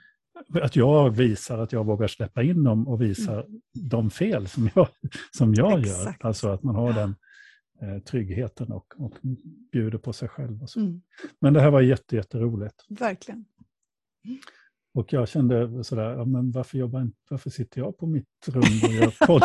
[0.62, 3.60] att jag visar att jag vågar släppa in dem och visar mm.
[3.72, 4.88] de fel som jag,
[5.36, 6.16] som jag gör.
[6.20, 7.16] Alltså att man har den
[7.82, 9.12] eh, tryggheten och, och
[9.72, 10.58] bjuder på sig själv.
[10.76, 11.02] Mm.
[11.40, 12.84] Men det här var jätte, jätteroligt.
[12.88, 13.44] Verkligen.
[14.94, 18.92] Och jag kände sådär, ja, men varför, jobbar, varför sitter jag på mitt rum och
[18.92, 19.42] gör podd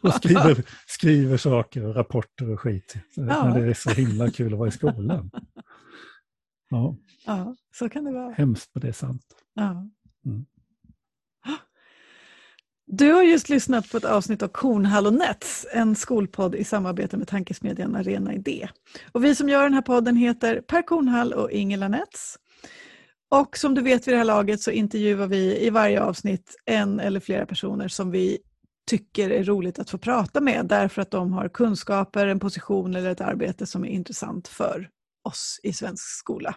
[0.00, 2.94] och skriver, skriver saker och rapporter och skit.
[3.14, 3.22] Ja.
[3.24, 5.30] När det är så himla kul att vara i skolan.
[6.70, 8.32] Ja, ja så kan det vara.
[8.32, 9.26] Hemskt men det är sant.
[9.54, 9.88] Ja.
[10.28, 10.44] Mm.
[12.90, 17.16] Du har just lyssnat på ett avsnitt av Kornhall och Nets, en skolpodd i samarbete
[17.16, 18.68] med tankesmedjan Arena Idé.
[19.12, 22.36] Och vi som gör den här podden heter Per Kornhall och Ingela Nets.
[23.30, 27.00] Och som du vet vid det här laget så intervjuar vi i varje avsnitt en
[27.00, 28.38] eller flera personer som vi
[28.90, 33.10] tycker är roligt att få prata med därför att de har kunskaper, en position eller
[33.10, 34.88] ett arbete som är intressant för
[35.24, 36.54] oss i svensk skola.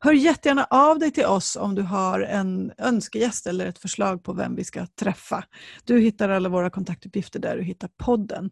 [0.00, 4.32] Hör jättegärna av dig till oss om du har en önskegäst eller ett förslag på
[4.32, 5.44] vem vi ska träffa.
[5.84, 8.50] Du hittar alla våra kontaktuppgifter där du hittar podden.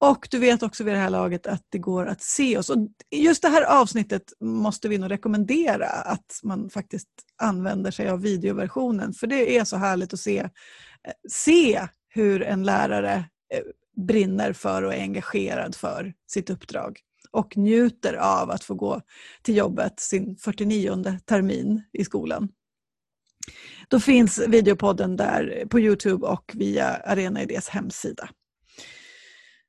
[0.00, 2.70] Och du vet också vid det här laget att det går att se oss.
[2.70, 2.78] Och
[3.10, 7.08] just det här avsnittet måste vi nog rekommendera att man faktiskt
[7.42, 9.12] använder sig av videoversionen.
[9.12, 10.48] För det är så härligt att se, eh,
[11.28, 13.14] se hur en lärare
[13.54, 13.62] eh,
[14.06, 19.00] brinner för och är engagerad för sitt uppdrag och njuter av att få gå
[19.42, 22.48] till jobbet sin 49 termin i skolan.
[23.88, 28.28] Då finns videopodden där på Youtube och via Arena Idés hemsida.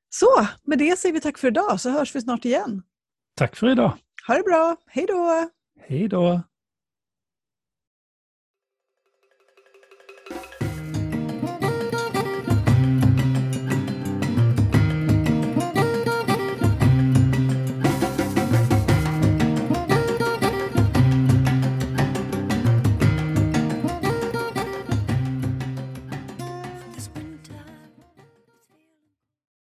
[0.10, 2.84] Så, med det säger vi tack för idag så hörs vi snart igen.
[3.36, 3.98] Tack för idag.
[4.28, 5.50] Ha det bra, hej då!
[5.88, 6.42] Hej då!